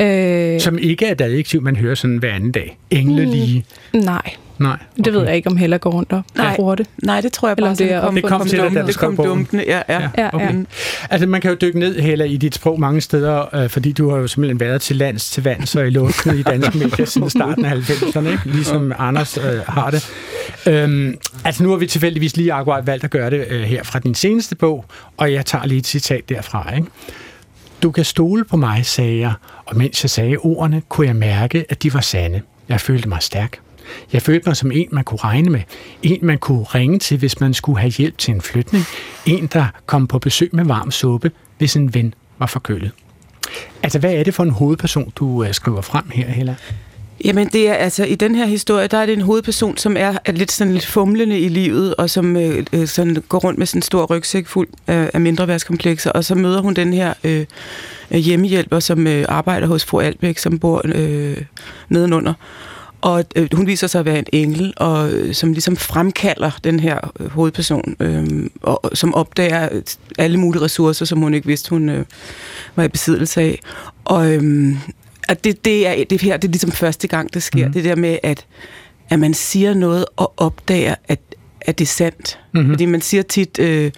[0.00, 2.78] Øh, Som ikke er et adjektiv, man hører sådan hver anden dag.
[2.90, 3.64] Englelige.
[3.94, 4.76] nej, Nej.
[5.04, 6.56] det ved jeg ikke, om Hella går rundt og Nej.
[6.56, 6.86] bruger det.
[7.02, 8.70] Nej, det tror jeg Eller bare, om det er kom, Det kom kom til dig,
[8.74, 9.48] da du skrev bogen.
[9.52, 9.82] ja, ja.
[9.88, 10.54] Ja, Ja, okay.
[10.54, 10.62] ja.
[11.10, 14.10] Altså, man kan jo dykke ned heller i dit sprog mange steder, øh, fordi du
[14.10, 17.30] har jo simpelthen været til lands, til vands og i luften i danske medier siden
[17.30, 18.40] starten af 90'erne, ikke?
[18.44, 20.10] ligesom Anders øh, har det.
[20.66, 23.98] Øhm, altså, nu har vi tilfældigvis lige akkurat valgt at gøre det øh, her fra
[23.98, 24.84] din seneste bog,
[25.16, 26.74] og jeg tager lige et citat derfra.
[26.74, 26.88] Ikke?
[27.82, 29.32] Du kan stole på mig, sagde jeg,
[29.66, 32.42] og mens jeg sagde ordene, kunne jeg mærke, at de var sande.
[32.68, 33.58] Jeg følte mig stærk.
[34.12, 35.60] Jeg følte mig som en, man kunne regne med.
[36.02, 38.84] En, man kunne ringe til, hvis man skulle have hjælp til en flytning.
[39.26, 42.90] En, der kom på besøg med varm suppe, hvis en ven var forkølet.
[43.82, 46.54] Altså, hvad er det for en hovedperson, du øh, skriver frem her, Hella?
[47.24, 50.18] Jamen, det er altså, i den her historie, der er det en hovedperson, som er,
[50.24, 53.66] er lidt sådan lidt fumlende i livet, og som øh, øh sådan går rundt med
[53.66, 57.44] sådan en stor rygsæk fuld af, af mindreværdskomplekser, og så møder hun den her øh,
[58.10, 61.36] øh, hjemmehjælper, som øh, arbejder hos fru Albæk, som bor øh,
[61.88, 62.34] nedenunder.
[63.00, 66.80] Og øh, hun viser sig at være en engel, og øh, som ligesom fremkalder den
[66.80, 69.68] her øh, hovedperson, øh, og, og som opdager
[70.18, 72.04] alle mulige ressourcer, som hun ikke vidste, hun øh,
[72.76, 73.60] var i besiddelse af.
[74.04, 74.76] Og øh,
[75.28, 77.66] at det, det, er, det her det er ligesom første gang, det sker.
[77.66, 77.72] Mm.
[77.72, 78.46] Det der med, at,
[79.08, 81.20] at man siger noget og opdager, at,
[81.60, 82.38] at det er sandt.
[82.52, 82.60] Mhm.
[82.60, 82.74] Mm-hmm.
[82.74, 83.58] Fordi man siger tit...
[83.58, 83.90] Øh,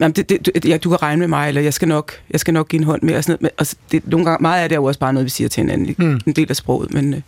[0.00, 2.40] Jamen, det, det, du, ja, du kan regne med mig, eller jeg skal nok, jeg
[2.40, 3.14] skal nok give en hånd med.
[3.14, 3.52] Og sådan noget.
[3.58, 5.60] Og det, nogle gange, meget af det er jo også bare noget, vi siger til
[5.60, 5.94] hinanden.
[5.98, 6.04] Mm.
[6.04, 6.20] Mm.
[6.26, 6.94] En del af sproget.
[6.94, 7.20] Men, øh,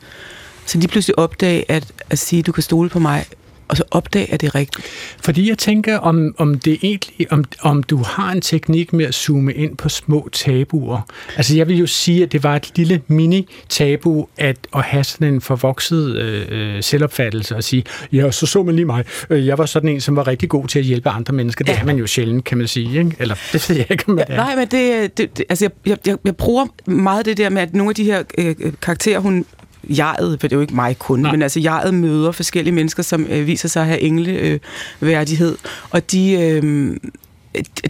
[0.66, 3.24] så lige pludselig opdage, at, at sige, du kan stole på mig,
[3.68, 4.86] og så opdage, at det er rigtigt.
[5.24, 9.14] Fordi jeg tænker, om, om det egentlig, om, om du har en teknik med at
[9.14, 11.00] zoome ind på små tabuer.
[11.36, 15.34] Altså jeg vil jo sige, at det var et lille mini-tabu at, at have sådan
[15.34, 16.46] en forvokset øh,
[16.76, 19.04] øh, selvopfattelse og sige, ja, så så man lige mig.
[19.30, 21.64] Øh, Jeg var sådan en, som var rigtig god til at hjælpe andre mennesker.
[21.64, 21.80] Det Ja.
[21.80, 22.98] er man jo sjældent, kan man sige.
[22.98, 23.16] Ikke?
[23.18, 24.36] Eller det ved jeg ikke, om man er.
[24.36, 27.62] nej, men det, det, det altså jeg, jeg, jeg, jeg bruger meget det der med,
[27.62, 29.44] at nogle af de her øh, øh, karakterer, hun
[29.84, 31.30] jeget, for det er jo ikke mig kun, Nej.
[31.30, 34.60] Men altså jeget møder forskellige mennesker, som øh, viser sig at have engleværdighed,
[35.00, 35.56] øh, værdighed.
[35.90, 36.32] og de...
[36.32, 36.96] Øh,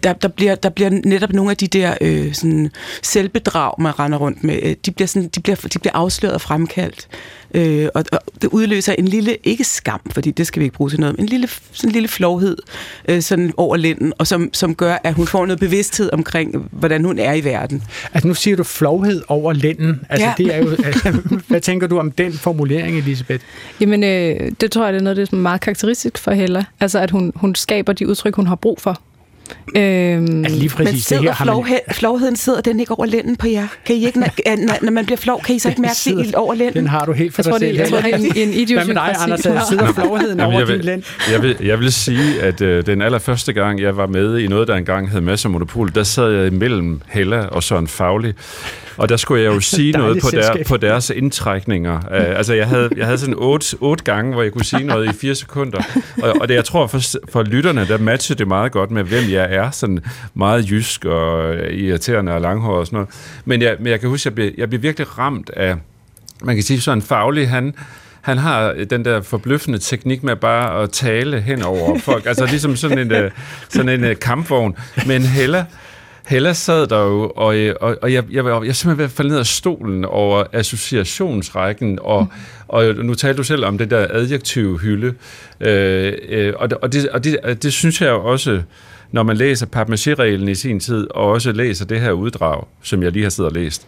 [0.03, 2.71] der, der, bliver, der bliver netop nogle af de der øh, sådan
[3.03, 6.41] selvbedrag, man render rundt med, øh, de bliver, sådan, de bliver, de bliver afsløret og
[6.41, 7.09] fremkaldt.
[7.55, 10.91] Øh, og, og det udløser en lille, ikke skam, fordi det skal vi ikke bruge
[10.91, 12.57] til noget, men en lille, sådan en lille flovhed
[13.09, 17.05] øh, sådan over lænden, og som, som gør, at hun får noget bevidsthed omkring, hvordan
[17.05, 17.83] hun er i verden.
[18.15, 20.01] Altså nu siger du flovhed over lænden.
[20.09, 20.35] Altså Ja.
[20.39, 23.45] det er jo, altså, hvad tænker du om den formulering, Elisabeth?
[23.81, 26.65] Jamen, øh, det tror jeg, det er noget, det er meget karakteristisk for Hella.
[26.81, 29.01] Altså, at hun, hun skaber de udtryk, hun har brug for.
[29.77, 31.55] Øhm, Altså lige Men præcis det sidder her har man...
[31.55, 33.67] flovhed, flovheden, sidder den ikke over lænden på jer?
[33.87, 34.29] Kan I ikke, når,
[34.83, 36.75] når- man bliver flov, kan I så ikke mærke sidder- det over lænden?
[36.77, 37.79] Den har du helt for jeg dig det, selv.
[37.79, 39.23] jeg tror, det er en, en Hvad med dig, idiosynkrasi.
[39.25, 39.41] Anders?
[39.41, 41.03] Der sidder flovheden Jamen, over jeg, din vil, lænd.
[41.33, 44.69] jeg, vil, jeg vil sige, at øh, den allerførste gang, jeg var med i noget,
[44.69, 48.33] der engang hed Masser Monopol, der sad jeg imellem Hella og Søren Fagli.
[48.97, 51.97] Og der skulle jeg jo sige noget på, der, på deres indtrækninger.
[51.99, 52.03] Uh,
[52.39, 55.19] altså, jeg havde, jeg havde sådan otte, otte gange, hvor jeg kunne sige noget i
[55.21, 55.83] fire sekunder.
[56.23, 57.01] Og, og det, jeg tror, for,
[57.33, 59.71] for lytterne, der matcher det meget godt med, hvem jeg er.
[59.71, 60.01] Sådan
[60.35, 63.09] meget jysk og øh, irriterende og langhåret og sådan noget.
[63.45, 65.77] Men jeg, men jeg kan huske, at jeg blev, jeg blev virkelig ramt af...
[66.43, 67.75] Man kan sige sådan, faglig, han
[68.21, 72.27] han har den der forbløffende teknik med bare at tale hen over folk.
[72.27, 73.31] Altså ligesom sådan en, øh,
[73.69, 74.77] sådan en øh, kampvogn.
[75.07, 75.65] Men Hella,
[76.29, 79.31] Hella sad der jo, og, og, og jeg, jeg, jeg, jeg simpelthen ved at falde
[79.31, 82.27] ned af stolen over associationsrækken, og,
[82.69, 85.15] og nu talte du selv om det der adjektiv hylde,
[85.61, 88.63] øh, øh, og, og, det, og det, det synes jeg jo også,
[89.13, 93.13] når man læser papmaché-reglen i sin tid, og også læser det her uddrag, som jeg
[93.13, 93.87] lige har siddet og læst,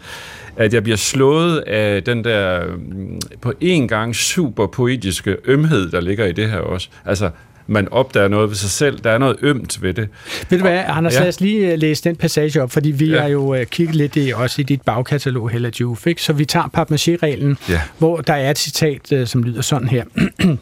[0.57, 6.01] at jeg bliver slået af den der mm, på en gang super poetiske ømhed, der
[6.01, 6.89] ligger i det her også.
[7.05, 7.31] Altså,
[7.67, 8.99] man opdager noget ved sig selv.
[8.99, 10.09] Der er noget ømt ved det.
[10.49, 11.21] Ved du hvad, Anders, ja.
[11.21, 13.21] lad os lige øh, læse den passage op, fordi vi ja.
[13.21, 16.23] har jo uh, kigget lidt i, også i dit bagkatalog, Hella Juf, ikke?
[16.23, 17.81] Så vi tager papmaché-reglen, ja.
[17.99, 20.05] hvor der er et citat, som lyder sådan her.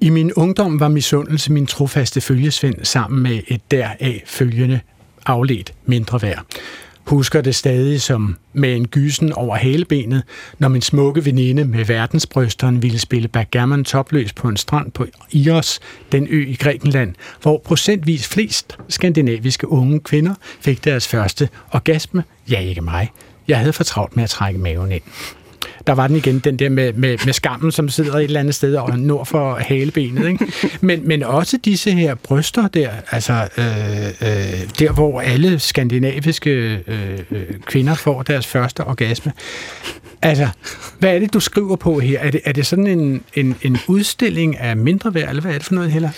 [0.00, 4.80] I min ungdom var misundelse min trofaste følgesvend sammen med et deraf følgende
[5.26, 6.44] afledt mindre værd
[7.10, 10.22] husker det stadig som med en gysen over halebenet,
[10.58, 15.80] når min smukke veninde med verdensbrysteren ville spille backgammon topløs på en strand på Ios,
[16.12, 22.24] den ø i Grækenland, hvor procentvis flest skandinaviske unge kvinder fik deres første orgasme.
[22.50, 23.10] Ja, ikke mig.
[23.48, 25.02] Jeg havde for travlt med at trække maven ind
[25.86, 28.54] der var den igen, den der med, med, med skammen, som sidder et eller andet
[28.54, 30.28] sted og nord for halebenet.
[30.28, 30.52] Ikke?
[30.80, 36.50] Men, men også disse her bryster der, altså øh, øh, der, hvor alle skandinaviske
[36.86, 39.32] øh, øh, kvinder får deres første orgasme.
[40.22, 40.48] Altså,
[40.98, 42.20] hvad er det, du skriver på her?
[42.20, 45.58] Er det, er det sådan en, en, en udstilling af mindre værd, eller hvad er
[45.58, 46.10] det for noget heller?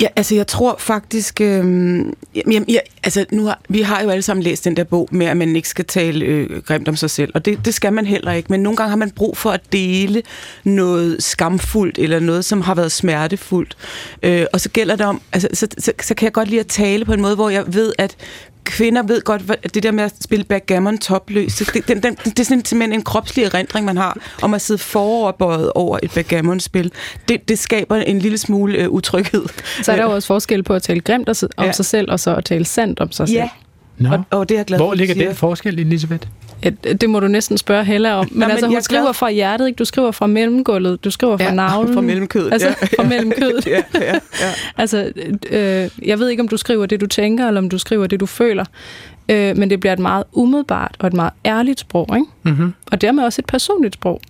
[0.00, 4.22] Ja, altså jeg tror faktisk, øhm, jamen, jeg, altså nu har, vi har jo alle
[4.22, 7.10] sammen læst den der bog med, at man ikke skal tale øh, grimt om sig
[7.10, 9.50] selv, og det, det skal man heller ikke, men nogle gange har man brug for
[9.50, 10.22] at dele
[10.64, 13.76] noget skamfuldt, eller noget, som har været smertefuldt,
[14.22, 16.66] øh, og så gælder det om, altså så, så, så kan jeg godt lide at
[16.66, 18.16] tale på en måde, hvor jeg ved, at
[18.64, 22.38] kvinder ved godt, at det der med at spille backgammon topløs, det, den, den, det
[22.38, 26.92] er simpelthen en kropslig erindring, man har, om at sidde foroverbøjet over et backgammon-spil.
[27.28, 29.44] Det, det skaber en lille smule øh, utryghed.
[29.82, 31.72] Så er der jo også forskel på at tale grimt om ja.
[31.72, 33.38] sig selv, og så at tale sandt om sig selv.
[34.00, 34.10] Ja.
[34.10, 36.28] Og, og det er jeg glad Hvor ligger den forskel, Elisabeth?
[36.70, 38.28] Det må du næsten spørge Hella om.
[38.30, 39.14] Men, Nå, altså, hun skriver glad.
[39.14, 39.76] fra hjertet, ikke?
[39.76, 41.94] Du skriver fra mellemgulvet, du skriver fra ja, navlen.
[41.94, 42.52] fra mellemkødet.
[42.52, 43.02] Altså, ja.
[43.02, 43.66] fra mellemkødet.
[43.76, 44.20] ja, ja, ja.
[44.76, 45.12] altså,
[45.50, 48.20] øh, jeg ved ikke, om du skriver det, du tænker, eller om du skriver det,
[48.20, 48.64] du føler.
[49.28, 52.26] Øh, men det bliver et meget umiddelbart og et meget ærligt sprog, ikke?
[52.42, 52.74] Mm-hmm.
[52.92, 54.20] Og dermed også et personligt sprog.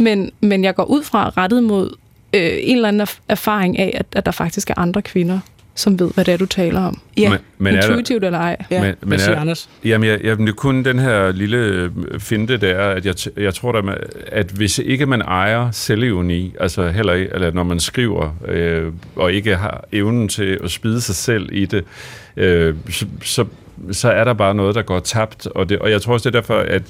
[0.00, 1.96] Men, men jeg går ud fra rettet mod
[2.34, 5.40] øh, en eller anden erfaring af, at, at der faktisk er andre kvinder,
[5.74, 7.00] som ved, hvad det er, du taler om.
[7.16, 8.56] Ja, men, men intuitivt der, eller ej.
[8.70, 8.82] Ja.
[8.82, 9.68] Men, men er, Anders?
[9.84, 13.54] Jamen, jeg, jeg, det er kun den her lille øh, finte der, at jeg, jeg
[13.54, 18.36] tror, at, at hvis ikke man ejer selvevni, altså heller ikke, eller når man skriver,
[18.48, 21.84] øh, og ikke har evnen til at spide sig selv i det,
[22.36, 23.44] øh, så, så,
[23.92, 25.46] så er der bare noget, der går tabt.
[25.46, 26.82] Og, det, og jeg tror også, det er derfor, at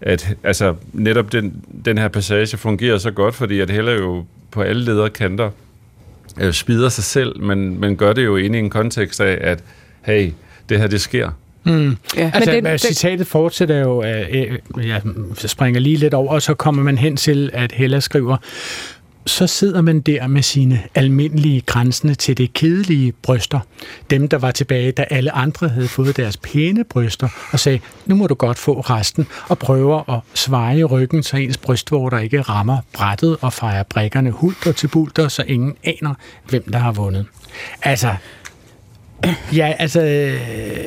[0.00, 4.62] at altså, netop den, den her passage fungerer så godt, fordi at heller jo på
[4.62, 5.50] alle ledere kanter
[6.40, 9.64] øh, spider sig selv, men, men gør det jo inde i en kontekst af, at
[10.02, 10.30] hey,
[10.68, 11.30] det her, det sker.
[11.64, 11.96] Mm.
[12.16, 12.30] Ja.
[12.34, 15.02] Altså, men det, citatet fortsætter jo, øh, øh, jeg
[15.36, 18.36] springer lige lidt over, og så kommer man hen til, at Hella skriver,
[19.26, 23.60] så sidder man der med sine almindelige grænsende til det kedelige bryster.
[24.10, 28.14] Dem, der var tilbage, da alle andre havde fået deres pæne bryster, og sagde, nu
[28.14, 32.78] må du godt få resten, og prøver at sveje ryggen, så ens brystvorter ikke rammer
[32.92, 36.14] brættet og fejrer brækkerne hulter til bulter, så ingen aner,
[36.48, 37.26] hvem der har vundet.
[37.82, 38.14] Altså,
[39.52, 40.00] Ja, altså...
[40.00, 40.40] Øh,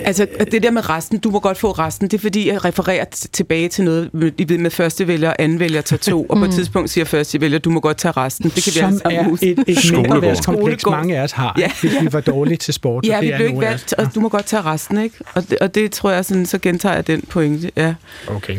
[0.05, 3.05] altså, det der med resten, du må godt få resten, det er fordi, jeg refererer
[3.31, 6.49] tilbage til noget, I ved med første vælger, anden vælger, tager to, og på et
[6.49, 6.55] mm.
[6.55, 8.49] tidspunkt siger første vælger, du må godt tage resten.
[8.49, 11.71] Det kan Som vi alle er et, et kompleks, mange af os har, ja.
[11.81, 13.05] hvis vi var dårlige til sport.
[13.05, 15.15] Ja, vi blev ikke valgt, og du må godt tage resten, ikke?
[15.33, 17.93] Og det, og det tror jeg, sådan, så gentager jeg den pointe, ja.
[18.27, 18.55] Okay.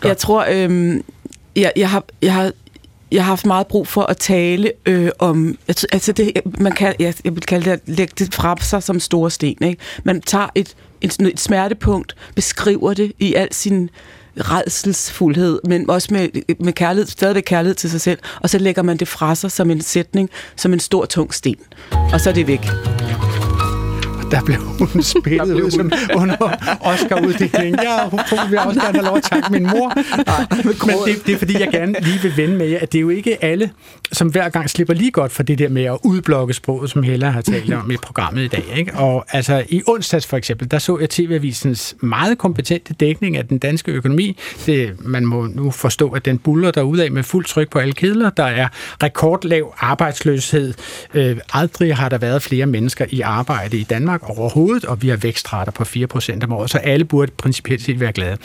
[0.00, 0.08] Godt.
[0.08, 1.04] Jeg tror, øhm,
[1.56, 2.52] jeg, jeg, har, jeg har
[3.12, 7.14] jeg har haft meget brug for at tale øh, om, altså det, man kan, jeg,
[7.24, 9.64] jeg vil kalde det at lægge det fra sig som store sten.
[9.64, 9.82] Ikke?
[10.04, 13.90] Man tager et, et, et smertepunkt, beskriver det i al sin
[14.36, 16.28] redselsfuldhed, men også med,
[16.60, 19.70] med kærlighed, stadigvæk kærlighed til sig selv, og så lægger man det fra sig som
[19.70, 21.56] en sætning, som en stor, tung sten.
[22.12, 22.66] Og så er det væk
[24.30, 26.36] der blev hun spillet blev ud som under
[26.80, 27.78] Oscar-uddelingen.
[27.82, 28.20] Ja, hun
[28.50, 29.92] vil også gerne have lov at takke min mor.
[30.26, 30.74] Nej, men
[31.06, 33.08] det, det er fordi, jeg gerne lige vil vende med jer, at det er jo
[33.08, 33.70] ikke alle,
[34.12, 37.30] som hver gang slipper lige godt for det der med at udblokke sproget, som Hella
[37.30, 38.64] har talt om i programmet i dag.
[38.76, 38.94] Ikke?
[38.94, 43.58] Og altså i onsdags for eksempel, der så jeg TV-avisens meget kompetente dækning af den
[43.58, 44.38] danske økonomi.
[44.66, 47.92] Det, man må nu forstå, at den buller der af med fuld tryk på alle
[47.92, 48.30] kedler.
[48.30, 48.68] Der er
[49.02, 50.74] rekordlav arbejdsløshed.
[51.14, 55.08] Øh, aldrig har der været flere mennesker i arbejde i Danmark Danmark overhovedet, og vi
[55.08, 58.36] har vækstrater på 4% om året, så alle burde principielt set være glade.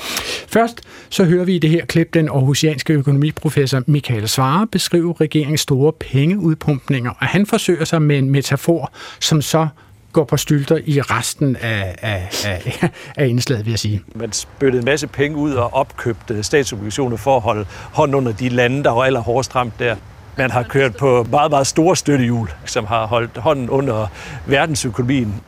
[0.47, 5.61] Først så hører vi i det her klip den aarhusianske økonomiprofessor Michael Svare beskrive regeringens
[5.61, 9.67] store pengeudpumpninger, og han forsøger sig med en metafor, som så
[10.13, 14.01] går på stylter i resten af, af, af, af indslaget, vil jeg sige.
[14.15, 18.49] Man spyttede en masse penge ud og opkøbte statsobligationer for at holde hånd under de
[18.49, 19.95] lande, der var allerhårdest ramt der.
[20.37, 24.07] Man har kørt på meget, meget store støttehjul, som har holdt hånden under
[24.45, 25.41] verdensøkonomien.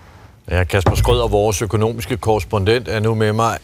[0.52, 3.58] Ja, Kasper Skrøder, vores økonomiske korrespondent, er nu med mig.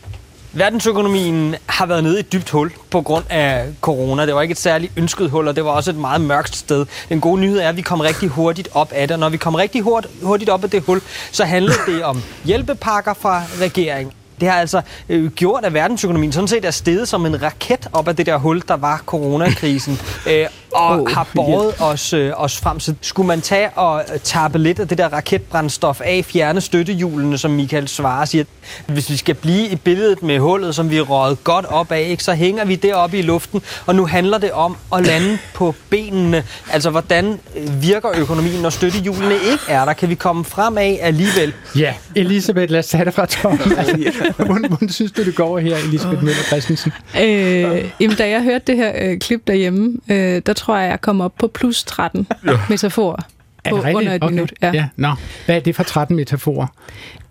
[0.53, 4.25] Verdensøkonomien har været nede i et dybt hul på grund af corona.
[4.25, 6.85] Det var ikke et særligt ønsket hul, og det var også et meget mørkt sted.
[7.09, 9.19] Den gode nyhed er, at vi kom rigtig hurtigt op af det.
[9.19, 9.81] Når vi kom rigtig
[10.21, 14.13] hurtigt op af det hul, så handlede det om hjælpepakker fra regeringen.
[14.39, 18.07] Det har altså øh, gjort, at verdensøkonomien sådan set er steget som en raket op
[18.07, 19.99] af det der hul, der var coronakrisen.
[20.29, 20.45] øh,
[20.75, 21.91] og oh, har båret yeah.
[21.91, 22.79] os, øh, os frem.
[22.79, 27.37] Så skulle man tage og øh, tappe lidt af det der raketbrændstof af, fjerne støttehjulene,
[27.37, 28.43] som Michael Svare siger.
[28.87, 32.23] Hvis vi skal blive i billedet med hullet, som vi røget godt op af, ikke,
[32.23, 36.43] så hænger vi deroppe i luften, og nu handler det om at lande på benene.
[36.71, 39.93] Altså, hvordan øh, virker økonomien, når støttehjulene ikke er der?
[39.93, 41.53] Kan vi komme fremad alligevel?
[41.77, 43.71] Ja, Elisabeth, lad os tage det fra toppen.
[44.35, 46.23] Hvordan, hvordan synes du, det går her, Elisabeth.
[46.23, 46.91] Møller Christensen?
[47.21, 51.01] Øh, jamen, da jeg hørte det her øh, klip derhjemme, øh, der tror jeg, jeg
[51.01, 52.57] kom op på plus 13 ja.
[52.69, 53.27] metaforer
[53.69, 54.33] på under et okay.
[54.33, 54.53] minut.
[54.61, 54.71] Ja.
[54.73, 54.87] Ja.
[54.95, 55.09] Nå.
[55.45, 56.67] Hvad er det for 13 metaforer?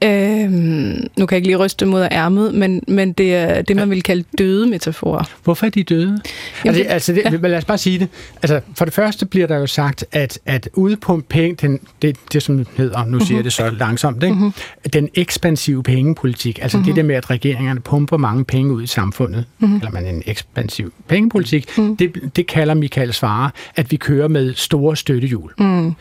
[0.05, 3.91] Øhm, nu kan jeg ikke lige ryste mod ærmet, men, men det er det, man
[3.91, 5.25] vil kalde døde metaforer.
[5.45, 6.21] Hvorfor er de døde?
[6.65, 7.49] Jamen, altså, altså det, ja.
[7.49, 8.09] lad os bare sige det.
[8.43, 12.43] Altså, for det første bliver der jo sagt, at, at udpumpe penge, den, det, det
[12.43, 13.77] som hedder, nu siger jeg det så mhm.
[13.77, 14.35] langsomt, ikke?
[14.35, 14.53] Mm-hmm.
[14.93, 16.87] den ekspansive pengepolitik, altså mm-hmm.
[16.87, 19.77] det der med, at regeringerne pumper mange penge ud i samfundet, mm-hmm.
[19.77, 21.97] eller man en ekspansiv pengepolitik, mm.
[21.97, 25.53] det, det kalder Michael Svare, at vi kører med store støttehjul.
[25.59, 25.95] Mm.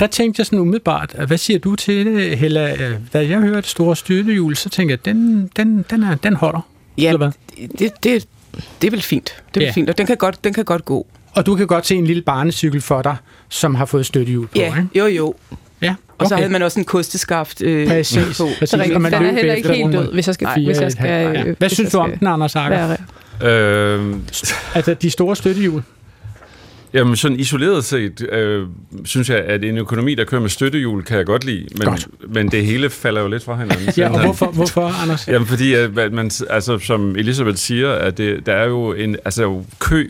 [0.00, 2.76] Der tænkte jeg sådan umiddelbart, hvad siger du til det, Hella?
[3.12, 6.60] Da jeg hørte store støttehjul, så tænkte jeg, den, den, den, er, den holder.
[6.98, 7.12] Ja,
[7.78, 8.26] det, det,
[8.82, 9.42] det er vel fint.
[9.54, 9.72] Det er ja.
[9.72, 11.06] fint, og den kan, godt, den kan godt gå.
[11.32, 13.16] Og du kan godt se en lille barnecykel for dig,
[13.48, 14.88] som har fået støttehjul på, ja, ikke?
[14.94, 15.34] jo jo.
[15.82, 15.96] Ja, okay.
[16.18, 18.48] Og så havde man også en kosteskaft øh, præcis, på.
[18.58, 18.70] Præcis.
[18.70, 20.44] Så den er heller ikke helt død, hvis jeg skal...
[20.44, 21.42] Nej, hvis jeg skal ja.
[21.42, 22.96] Hvad hvis synes du om den, Anders Akker?
[23.42, 24.14] Øh,
[24.74, 25.82] altså, de store støttehjul.
[26.92, 28.66] Jamen sådan isoleret set, øh,
[29.04, 32.08] synes jeg, at en økonomi, der kører med støttehjul, kan jeg godt lide, men, godt.
[32.28, 33.88] men det hele falder jo lidt fra hinanden.
[33.96, 35.28] ja, og hvorfor, hvorfor Anders?
[35.32, 39.42] Jamen fordi, at man, altså, som Elisabeth siger, at det, der er jo en altså,
[39.42, 40.06] jo kø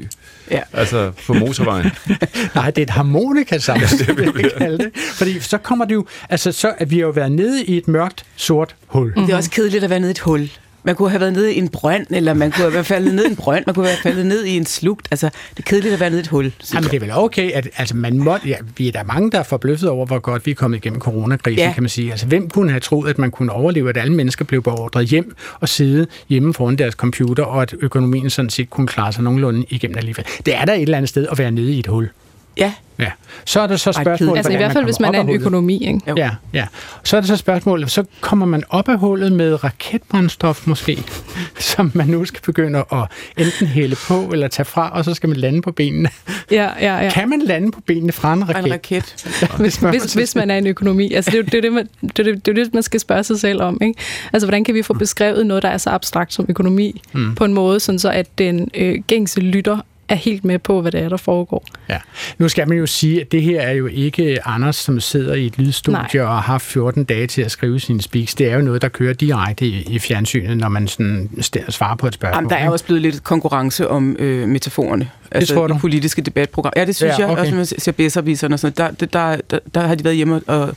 [0.50, 0.60] Ja.
[0.72, 1.90] Altså på motorvejen.
[2.54, 4.90] Nej, det er et harmonika sammen, det vil jeg kalde det.
[5.12, 7.88] Fordi så kommer det jo, altså så, at vi har jo været nede i et
[7.88, 9.06] mørkt, sort hul.
[9.06, 9.26] Mm-hmm.
[9.26, 10.50] Det er også kedeligt at være nede i et hul.
[10.86, 13.24] Man kunne have været nede i en brønd, eller man kunne have været faldet ned
[13.24, 15.08] i en brønd, man kunne have faldet ned i en slugt.
[15.10, 16.52] Altså, det er kedeligt at være nede i et hul.
[16.74, 19.38] Jamen, det er vel okay, at altså, man må, ja, vi er der mange, der
[19.38, 21.72] er forbløffet over, hvor godt vi er kommet igennem coronakrisen, ja.
[21.72, 22.10] kan man sige.
[22.10, 25.36] Altså, hvem kunne have troet, at man kunne overleve, at alle mennesker blev beordret hjem
[25.60, 29.64] og sidde hjemme foran deres computer, og at økonomien sådan set kunne klare sig nogenlunde
[29.68, 30.24] igennem alligevel.
[30.46, 32.10] Det er der et eller andet sted at være nede i et hul.
[32.56, 32.72] Ja.
[32.98, 33.10] Ja.
[33.44, 36.00] Så er der så spørgsmålet, Altså i hvert fald, hvis man er en økonomi, ikke?
[36.16, 36.66] Ja, ja.
[37.04, 41.04] Så er der så spørgsmålet, så kommer man op af hullet med raketbrændstof måske,
[41.58, 43.04] som man nu skal begynde at
[43.36, 46.08] enten hælde på eller tage fra, og så skal man lande på benene.
[46.50, 47.10] Ja, ja, ja.
[47.10, 48.66] Kan man lande på benene fra en raket?
[48.66, 49.14] En raket.
[49.58, 51.12] hvis, man, hvis, hvis man er en økonomi.
[51.12, 53.40] Altså det er jo det, det, man, det, det, det, det, man skal spørge sig
[53.40, 53.78] selv om.
[53.82, 54.00] Ikke?
[54.32, 57.34] Altså hvordan kan vi få beskrevet noget, der er så abstrakt som økonomi, mm.
[57.34, 59.78] på en måde, sådan så at den øh, gængse lytter
[60.08, 61.64] er helt med på, hvad det er, der foregår.
[61.88, 61.98] Ja.
[62.38, 65.46] Nu skal man jo sige, at det her er jo ikke Anders, som sidder i
[65.46, 66.22] et lydstudie Nej.
[66.22, 68.34] og har haft 14 dage til at skrive sine speaks.
[68.34, 71.30] Det er jo noget, der kører direkte i, i fjernsynet, når man sådan
[71.68, 72.36] svarer på et spørgsmål.
[72.36, 75.10] Jamen, der er også blevet lidt konkurrence om øh, metaforerne.
[75.30, 75.78] Altså det tror du?
[75.78, 76.72] politiske debatprogram.
[76.76, 77.32] Ja, det synes ja, okay.
[77.32, 77.38] jeg.
[77.38, 79.00] Også når man ser bedserviserne og sådan noget.
[79.00, 80.74] Der, der, der, der har de været hjemme og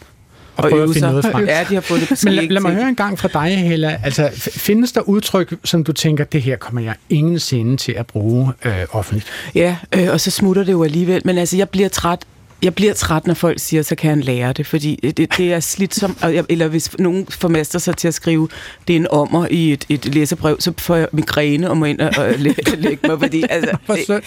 [0.63, 1.45] og, prøve at finde noget frem.
[1.45, 3.99] Ja, de har fundet det Men lad, lad mig høre en gang fra dig, Hella.
[4.03, 8.07] Altså, findes der udtryk, som du tænker, det her kommer jeg ingen sinde til at
[8.07, 9.25] bruge øh, offentligt?
[9.55, 11.21] Ja, øh, og så smutter det jo alligevel.
[11.25, 12.19] Men altså, jeg bliver træt
[12.61, 15.59] jeg bliver træt, når folk siger, så kan han lære det, fordi det, det er
[15.59, 16.17] slitsomt.
[16.49, 18.49] Eller hvis nogen formaster sig til at skrive,
[18.87, 22.01] det er en ommer i et, et læserbrev, så får jeg migræne og må ind
[22.01, 24.21] og, og lægge, lægge mig, fordi altså,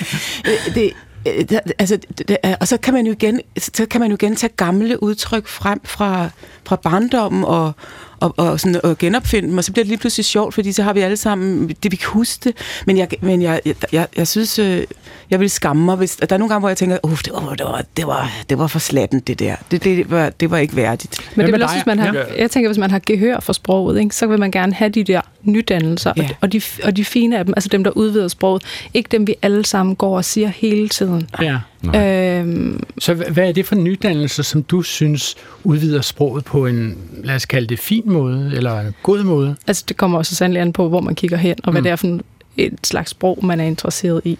[0.44, 0.92] det, det,
[1.28, 1.98] Øh, det, altså,
[2.30, 5.46] øh, og så kan man jo igen, så kan man jo igen tage gamle udtryk
[5.46, 6.30] frem fra,
[6.64, 7.72] fra barndommen og,
[8.20, 10.82] og, og, sådan, og genopfinde dem, og så bliver det lige pludselig sjovt, fordi så
[10.82, 12.56] har vi alle sammen, det vi kan huske det,
[12.86, 14.84] men jeg, men jeg, jeg, jeg, jeg synes, øh,
[15.32, 17.54] jeg vil skamme mig, hvis, der er nogle gange, hvor jeg tænker, uh, det, var,
[17.54, 19.56] det, var, det, var, det var for slatten, det der.
[19.70, 21.16] Det, det, var, det var ikke værdigt.
[21.36, 24.00] Men det vil også, hvis man har, jeg tænker, hvis man har gehør for sproget,
[24.00, 26.28] ikke, så vil man gerne have de der nydannelser, ja.
[26.40, 28.62] og, de, og de fine af dem, altså dem, der udvider sproget,
[28.94, 31.28] ikke dem, vi alle sammen går og siger hele tiden.
[31.42, 31.58] Ja.
[31.96, 36.98] Øhm, Så hva- hvad er det for nydannelser, som du synes udvider sproget på en,
[37.24, 39.56] lad os kalde det, fin måde, eller en god måde?
[39.66, 41.84] altså, det kommer også sandelig an på, hvor man kigger hen, og hvad Mm.
[41.84, 42.22] det er for en-
[42.56, 44.38] et slags sprog, man er interesseret i.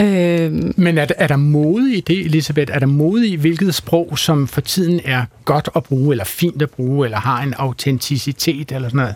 [0.00, 2.72] Øhm, Men er, der- er der mode i det, Elisabeth?
[2.74, 6.62] Er der mode i, hvilket sprog, som for tiden er godt at bruge, eller fint
[6.62, 9.14] at bruge, eller har en autenticitet, eller sådan noget?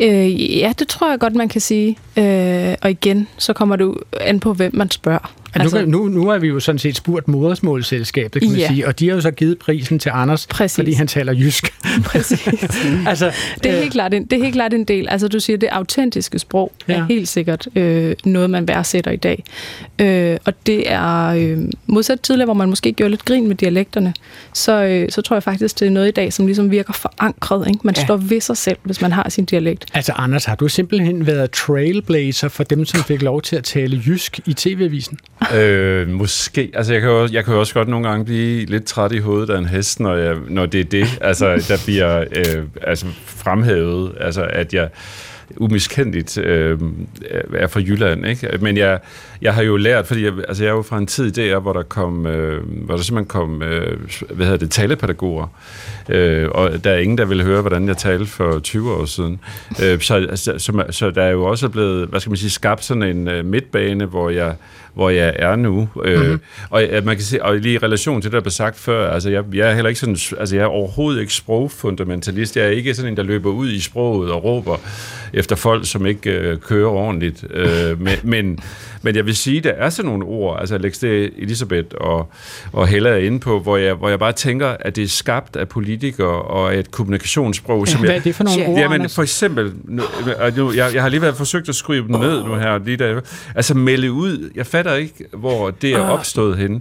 [0.00, 1.98] Øh, ja, det tror jeg godt, man kan sige.
[2.18, 5.32] Øh, og igen, så kommer det an på, hvem man spørger.
[5.54, 8.68] Altså, nu, nu, nu har vi jo sådan set spurgt modersmålselskabet, kan man Ja.
[8.68, 10.76] sige, og de har jo så givet prisen til Anders, Præcis.
[10.76, 11.74] fordi han taler jysk.
[12.04, 12.46] Præcis.
[13.06, 13.32] altså,
[13.62, 15.08] Det er, øh, helt klart en, det er helt klart en del.
[15.08, 16.94] Altså, du siger, det autentiske sprog ja.
[16.94, 19.44] Er helt sikkert øh, noget, man værdsætter i dag.
[19.98, 24.14] Øh, og det er øh, modsat tidligere, hvor man måske gjorde lidt grin med dialekterne,
[24.52, 27.68] så, øh, så tror jeg faktisk, det er noget i dag, som ligesom virker forankret.
[27.68, 27.80] Ikke?
[27.84, 28.04] Man ja.
[28.04, 29.84] står ved sig selv, hvis man har sin dialekt.
[29.94, 34.02] Altså, Anders, har du simpelthen været trailblazer for dem, som fik lov til at tale
[34.06, 35.18] jysk i tv-avisen?
[35.54, 36.70] Øh, måske.
[36.74, 39.18] Altså, jeg kan, jo, jeg kan jo også godt nogle gange blive lidt træt i
[39.18, 43.06] hovedet af en hest, når, jeg, når det er det, altså, der bliver øh, altså,
[43.26, 44.88] fremhævet, altså, at jeg
[45.56, 46.78] umiskendeligt øh,
[47.54, 48.58] er fra Jylland, ikke?
[48.60, 49.00] Men jeg,
[49.42, 51.72] jeg har jo lært, fordi jeg, altså jeg er jo fra en tid der, hvor
[51.72, 53.98] der kom, øh, hvor der simpelthen kom, øh,
[54.30, 55.46] hvad hedder det, talepædagoger,
[56.08, 59.40] øh, og der er ingen, der ville høre, hvordan jeg talte for 20 år siden.
[59.82, 62.84] Øh, så, så, så, så der er jo også blevet, hvad skal man sige, skabt
[62.84, 64.54] sådan en øh, midtbane, hvor jeg,
[64.94, 65.88] hvor jeg er nu.
[66.04, 66.22] Øh, Mhm.
[66.24, 66.40] mm-hmm.
[66.70, 69.10] Og øh, man kan se, og lige i relation til det, der blev sagt før,
[69.10, 72.56] altså jeg, jeg er heller ikke sådan, altså jeg er overhovedet ikke sprogfundamentalist.
[72.56, 74.76] Jeg er ikke sådan en, der løber ud i sproget og råber
[75.32, 77.44] efter folk, som ikke øh, kører ordentligt.
[77.50, 78.58] Øh, men, men,
[79.02, 82.32] men jeg vil sige, der er sådan nogle ord, altså Alex, det Elisabeth og,
[82.72, 85.56] og Hella er inde på, hvor jeg, hvor jeg bare tænker, at det er skabt
[85.56, 89.22] af politikere og et kommunikationssprog, som Hvad jeg, er det for nogle ord, Jamen, for
[89.22, 90.02] eksempel, nu,
[90.72, 93.20] jeg, jeg har lige været forsøgt at skrive dem ned nu her, lige der,
[93.54, 96.80] altså melde ud, jeg fatter ikke, hvor det er opstået henne.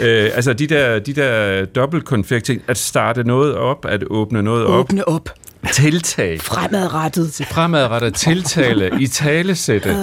[0.00, 4.66] Øh, altså de der, de der dobbeltkonfekt ting, at starte noget op, at åbne noget
[4.66, 5.30] op, Åbne op.
[5.72, 7.40] tiltag, Fremadrettet.
[7.50, 9.96] fremadrettet tiltale, i talesætte.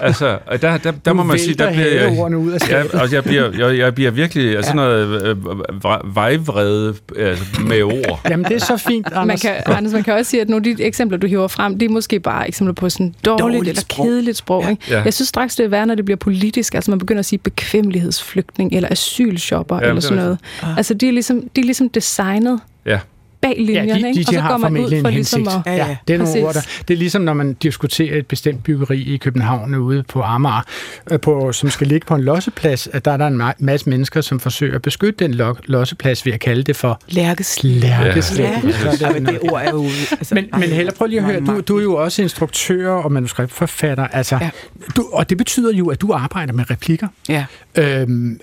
[0.00, 2.90] Altså, og der, der, der må man sige, der bliver jeg, ud af ja, skabet.
[3.00, 5.36] og jeg bliver, jeg, jeg bliver virkelig altså, sådan noget øh,
[5.84, 8.20] vej- vejvrede altså, med ord.
[8.30, 9.26] Jamen, det er så fint, Anders.
[9.26, 11.78] Man kan, Anders, man kan også sige, at nogle af de eksempler, du hiver frem,
[11.78, 14.06] det er måske bare eksempler på sådan dårligt, Dårligt eller sprog.
[14.06, 14.70] kedeligt sprog.
[14.70, 14.82] Ikke?
[14.90, 15.02] Ja.
[15.02, 16.74] Jeg synes straks, det er værre, når det bliver politisk.
[16.74, 20.38] Altså man begynder at sige bekvemmelighedsflygtning eller asylshopper Ja, eller er sådan noget.
[20.76, 22.98] Altså de er ligesom, de er ligesom designet Ja.
[23.42, 24.18] Bag linjerne, Ja, de, de, ikke?
[24.18, 25.66] de og så har går man ud for ligesom hensigt.
[25.66, 25.72] at...
[25.78, 26.44] Ja, ja, det er nogle Præcis.
[26.44, 30.22] ord, der, det er ligesom, når man diskuterer et bestemt byggeri i København ude på
[30.22, 30.62] Amager,
[31.10, 33.88] øh, på, som skal ligge på en losseplads, at der er der en ma- masse
[33.90, 37.72] mennesker, som forsøger at beskytte den lo- losseplads ved at kalde det for Lærkeslæg.
[37.72, 38.44] lærkeslæg.
[38.46, 39.84] Ja, ja, men noget- det ord er jo...
[40.10, 43.12] Altså, Men, men Hella, prøv lige at høre, du, du er jo også instruktør og
[43.12, 44.44] manuskriptforfatter, altså, ja.
[44.44, 44.50] Ja.
[44.96, 47.08] du, og det betyder jo, at du arbejder med replikker.
[47.28, 47.44] Ja.
[47.78, 48.40] Øhm,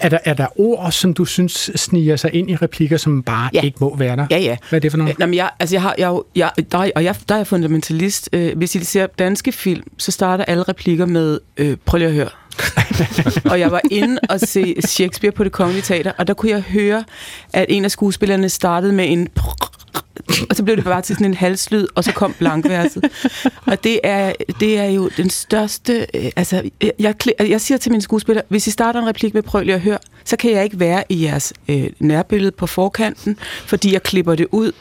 [0.00, 3.50] er, der, er der ord, som du synes sniger sig ind i replikker, som bare
[3.54, 3.58] ja.
[3.60, 3.64] Ja.
[3.64, 4.25] ikke må være der?
[4.30, 4.56] Ja, ja.
[4.68, 5.18] Hvad er det for noget?
[5.18, 7.46] Nå, men jeg, altså jeg har, jeg, jeg, der, er- og jeg, der er jeg
[7.46, 8.28] fundamentalist.
[8.32, 12.14] Øh, hvis I ser danske film, så starter alle replikker med, øh, prøv lige at
[12.14, 12.28] høre.
[13.52, 16.60] og jeg var inde og se Shakespeare på det kongelige teater, og der kunne jeg
[16.60, 17.04] høre,
[17.52, 19.28] at en af skuespillerne startede med en
[20.50, 23.04] og så blev det bare til sådan en halslyd, og så kom blankverset.
[23.66, 26.06] Og det er, det er jo den største...
[26.14, 29.42] Øh, altså, jeg, jeg, jeg siger til mine skuespillere, hvis I starter en replik med
[29.42, 33.38] prøv lige at høre, så kan jeg ikke være i jeres øh, nærbillede på forkanten,
[33.66, 34.72] fordi jeg klipper det ud.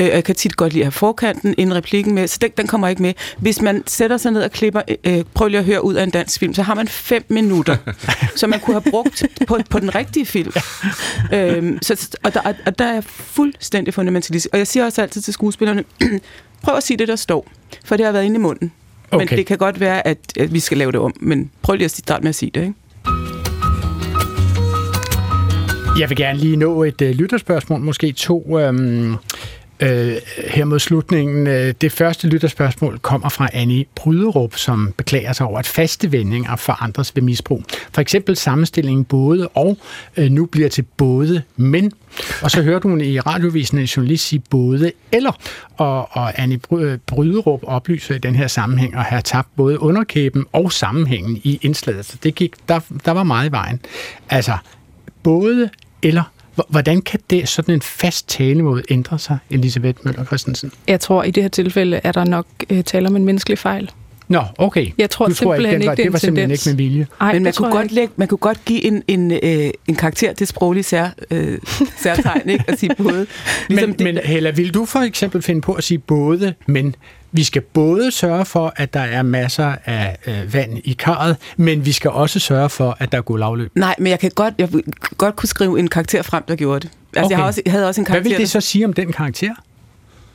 [0.00, 2.66] Øh, jeg kan tit godt lide at have forkanten inden replikken med, så den, den
[2.66, 3.14] kommer ikke med.
[3.38, 6.10] Hvis man sætter sig ned og klipper, øh, prøv lige at høre ud af en
[6.10, 7.76] dansk film, så har man fem minutter,
[8.36, 10.52] som man kunne have brugt på, på den rigtige film.
[11.34, 14.48] øhm, så, og, der, og der er jeg fuldstændig fundamentalist.
[14.52, 15.84] Og jeg siger også altid til skuespillerne,
[16.64, 17.46] prøv at sige det, der står,
[17.84, 18.72] for det har været inde i munden.
[19.10, 19.26] Okay.
[19.26, 21.84] Men det kan godt være, at, at vi skal lave det om, men prøv lige
[21.84, 22.74] at starte med at sige det, ikke?
[25.98, 29.14] Jeg vil gerne lige nå et øh, lytterspørgsmål, måske to øhm,
[29.80, 30.16] øh,
[30.48, 31.46] her mod slutningen.
[31.46, 36.56] Øh, Det første lytterspørgsmål kommer fra Annie Bryderup, som beklager sig over, at faste vendinger
[36.56, 37.62] forandres ved misbrug.
[37.92, 39.78] For eksempel sammenstillingen både og
[40.16, 41.92] øh, nu bliver til både men.
[42.42, 45.32] Og så hørte hun i radiovisen en journalist sige både eller.
[45.76, 50.46] Og, og Annie øh, Bryderup oplyser i den her sammenhæng at have tabt både underkæben
[50.52, 52.04] og sammenhængen i indslaget.
[52.04, 53.80] Så det gik, der, der var meget i vejen.
[54.30, 54.56] Altså,
[55.22, 55.70] både
[56.02, 56.22] eller
[56.68, 60.72] Hvordan kan det sådan en fast talemåde ændre sig, Elisabeth Møller Christensen?
[60.88, 63.90] Jeg tror, i det her tilfælde er der nok øh, tale om en menneskelig fejl.
[64.28, 64.86] Nå, okay.
[64.98, 66.66] Jeg tror du tror ikke, simpelthen den var, ikke, det det var en simpelthen tendens.
[66.66, 67.06] ikke med vilje.
[67.20, 67.94] Ej, Men man det kunne, godt ikke.
[67.94, 71.58] lægge, man kunne godt give en, en, øh, en karakter til sproglig sær, øh,
[72.02, 72.64] særtegn, ikke?
[72.68, 73.26] At sige både.
[73.70, 76.94] Men, men Hella, vil du for eksempel finde på at sige både, men
[77.32, 81.86] vi skal både sørge for, at der er masser af øh, vand i karret, men
[81.86, 83.70] vi skal også sørge for, at der er god lavløb.
[83.74, 84.68] Nej, men jeg kan godt, jeg
[85.18, 86.90] godt kunne skrive en karakter frem, der gjorde det.
[87.16, 87.30] Altså, Okay.
[87.30, 88.30] jeg, har også, jeg havde også en Hvad karakter...
[88.30, 89.54] vil det så sige om den karakter?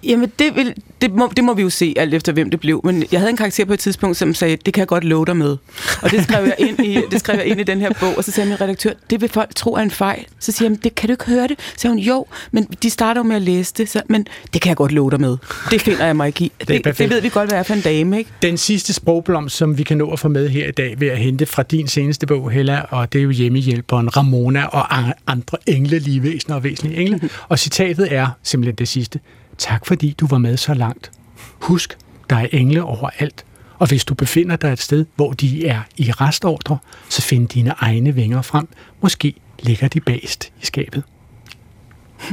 [0.04, 2.82] Jamen, det, vil, det, må, det må vi jo se, alt efter hvem det blev.
[2.84, 5.26] Men jeg havde en karakter på et tidspunkt, som sagde, det kan jeg godt love
[5.26, 5.58] dig med.
[6.02, 8.24] Og det skrev jeg ind i, det skrev jeg ind i den her bog, og
[8.24, 10.26] så sagde min redaktør, det vil folk tro er en fejl.
[10.40, 11.60] Så siger jeg, det kan du ikke høre det?
[11.78, 13.90] Så hun, jo, men de starter jo med at læse det.
[13.90, 15.38] Så, men det kan jeg godt love dig med.
[15.72, 16.52] Det finder jeg mig ikke i.
[16.60, 17.10] Det, det, perfekt.
[17.10, 18.30] det ved vi godt, hvad er for en dame, ikke?
[18.42, 21.18] Den sidste sprogblomst, som vi kan nå at få med her i dag, ved at
[21.18, 24.96] hente fra din seneste bog, Hella, og det er jo hjemmehjælperen Ramona og
[25.28, 27.30] andre englelige væsener og væsentlige engle.
[27.50, 29.20] Og citatet er simpelthen det sidste.
[29.58, 31.12] Tak fordi du var med så langt.
[31.60, 31.98] Husk,
[32.30, 33.46] der er engle overalt.
[33.80, 36.78] Og hvis du befinder dig et sted, hvor de er i restordre,
[37.10, 38.68] så find dine egne vinger frem.
[39.02, 41.04] Måske ligger de bagest i skabet.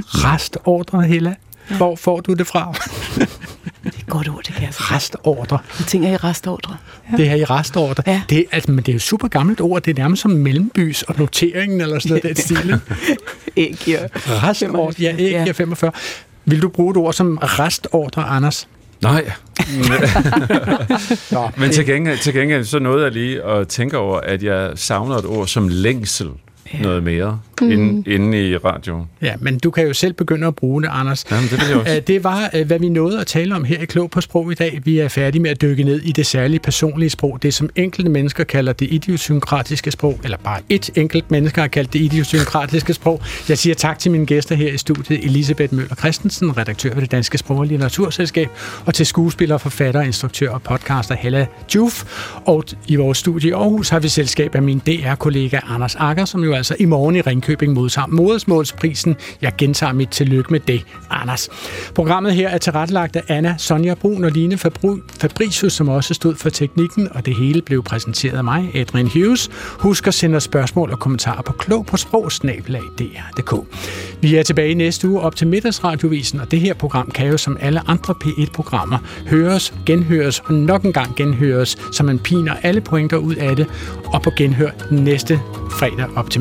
[0.06, 1.34] Restordre, Hella?
[1.76, 2.72] Hvor får du det fra?
[3.14, 4.84] Det er et godt ord, det kan jeg sige.
[4.96, 5.58] Restordre.
[5.78, 6.76] De ting er i restordre.
[7.12, 7.16] Ja.
[7.16, 8.02] Det her i restordre.
[8.06, 8.22] Ja.
[8.30, 9.82] Det, er- altså, men det er jo et super gammelt ord.
[9.82, 12.56] Det er nærmest som mellembys og noteringen eller sådan noget, den stil.
[12.70, 12.80] ikke?
[13.70, 15.52] Æg giver Restordre, ja, ikke ja.
[15.52, 15.92] 45.
[16.50, 18.68] Vil du bruge et ord som restordre, Anders?
[19.02, 19.32] Nej.
[21.32, 24.72] Nå, Men til gengæld, til gengæld så nåede jeg lige at tænke over, at jeg
[24.74, 26.28] savner et ord som længsel
[26.82, 27.70] noget mere Mm.
[27.70, 29.06] inde, inde i radioen.
[29.22, 31.24] Ja, men du kan jo selv begynde at bruge det, Anders.
[31.30, 32.02] Jamen, det jeg også.
[32.06, 34.54] Det var, øh, hvad vi nåede at tale om her i Klog på Sprog i
[34.54, 34.80] dag.
[34.84, 38.10] Vi er færdige med at dykke ned i det særlige personlige sprog, det som enkelte
[38.10, 43.22] mennesker kalder det idiosynkratiske sprog, eller bare et enkelt menneske har kaldt det idiosynkratiske sprog.
[43.48, 47.10] Jeg siger tak til mine gæster her i studiet, Elisabeth Møller Christensen, redaktør ved det
[47.10, 48.48] Danske Sprog- og Litteraturselskab,
[48.86, 52.04] og til skuespiller, forfatter, instruktør og podcaster Hella Juf.
[52.46, 56.44] Og i vores studie i Aarhus har vi selskab af min DR-kollega Anders Akker, som
[56.44, 59.16] jo altså i morgen i Ringkøbing modtager modersmålsprisen.
[59.42, 61.48] Jeg gentager mit tillykke med det, Anders.
[61.94, 66.50] Programmet her er tilrettelagt af Anna Sonja Brun og Line Fabricius, som også stod for
[66.50, 69.50] teknikken, og det hele blev præsenteret af mig, Adrian Hughes.
[69.78, 73.54] Husk at sende os spørgsmål og kommentarer på klog på sprogsnabelag.dr.dk.
[74.20, 77.56] Vi er tilbage næste uge op til middagsradiovisen, og det her program kan jo som
[77.60, 83.16] alle andre P1-programmer høres, genhøres og nok en gang genhøres, så man piner alle pointer
[83.16, 83.66] ud af det,
[84.04, 85.40] og på genhør næste
[85.70, 86.40] fredag op til